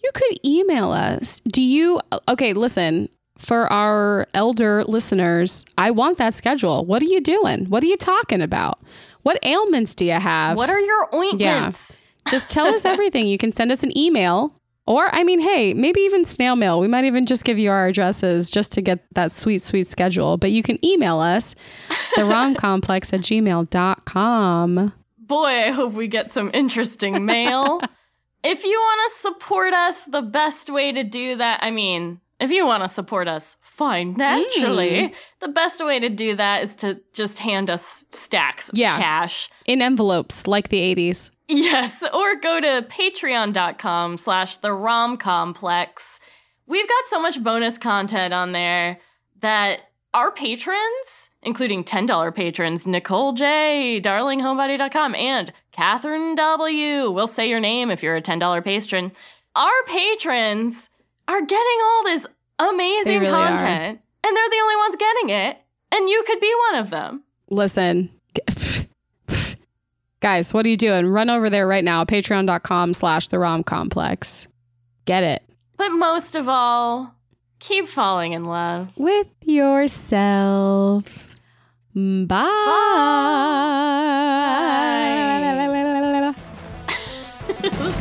[0.02, 1.40] you could email us.
[1.46, 3.08] Do you, okay, listen,
[3.38, 6.84] for our elder listeners, I want that schedule.
[6.84, 7.66] What are you doing?
[7.66, 8.80] What are you talking about?
[9.22, 10.56] What ailments do you have?
[10.56, 12.00] What are your ointments?
[12.30, 13.26] Just tell us everything.
[13.28, 14.54] You can send us an email.
[14.90, 16.80] Or, I mean, hey, maybe even snail mail.
[16.80, 20.36] We might even just give you our addresses just to get that sweet, sweet schedule.
[20.36, 21.54] But you can email us,
[22.16, 24.92] the romcomplex at gmail.com.
[25.16, 27.80] Boy, I hope we get some interesting mail.
[28.42, 32.50] if you want to support us, the best way to do that, I mean, if
[32.50, 35.14] you want to support us financially, Mm.
[35.40, 38.96] the best way to do that is to just hand us stacks of Yeah.
[38.98, 39.48] cash.
[39.66, 41.30] In envelopes like the 80s.
[41.48, 46.20] Yes, or go to patreon.com slash the rom complex.
[46.66, 48.98] We've got so much bonus content on there
[49.40, 49.80] that
[50.14, 57.90] our patrons, including $10 patrons, Nicole J, darlinghomebody.com, and Catherine W, we'll say your name
[57.90, 59.10] if you're a $10 patron.
[59.56, 60.89] Our patrons
[61.30, 62.26] are getting all this
[62.58, 63.48] amazing really are.
[63.56, 65.58] content, and they're the only ones getting it,
[65.92, 67.22] and you could be one of them.
[67.48, 68.10] Listen,
[70.20, 71.06] guys, what are you doing?
[71.06, 74.48] Run over there right now, patreon.com slash the romcomplex.
[75.04, 75.42] Get it.
[75.76, 77.14] But most of all,
[77.60, 78.88] keep falling in love.
[78.96, 81.04] with yourself.
[81.94, 82.46] Bye.
[87.62, 87.94] Hey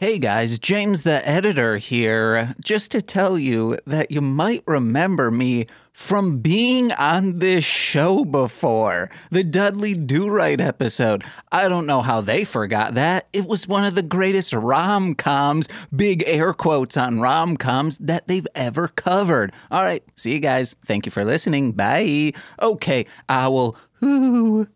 [0.00, 2.54] Hey guys, James the editor here.
[2.60, 9.10] Just to tell you that you might remember me from being on this show before.
[9.32, 11.24] The Dudley Do Right episode.
[11.50, 13.26] I don't know how they forgot that.
[13.32, 18.28] It was one of the greatest rom coms, big air quotes on rom coms, that
[18.28, 19.52] they've ever covered.
[19.68, 20.76] All right, see you guys.
[20.86, 21.72] Thank you for listening.
[21.72, 22.34] Bye.
[22.62, 23.76] Okay, I will.
[24.04, 24.68] Ooh.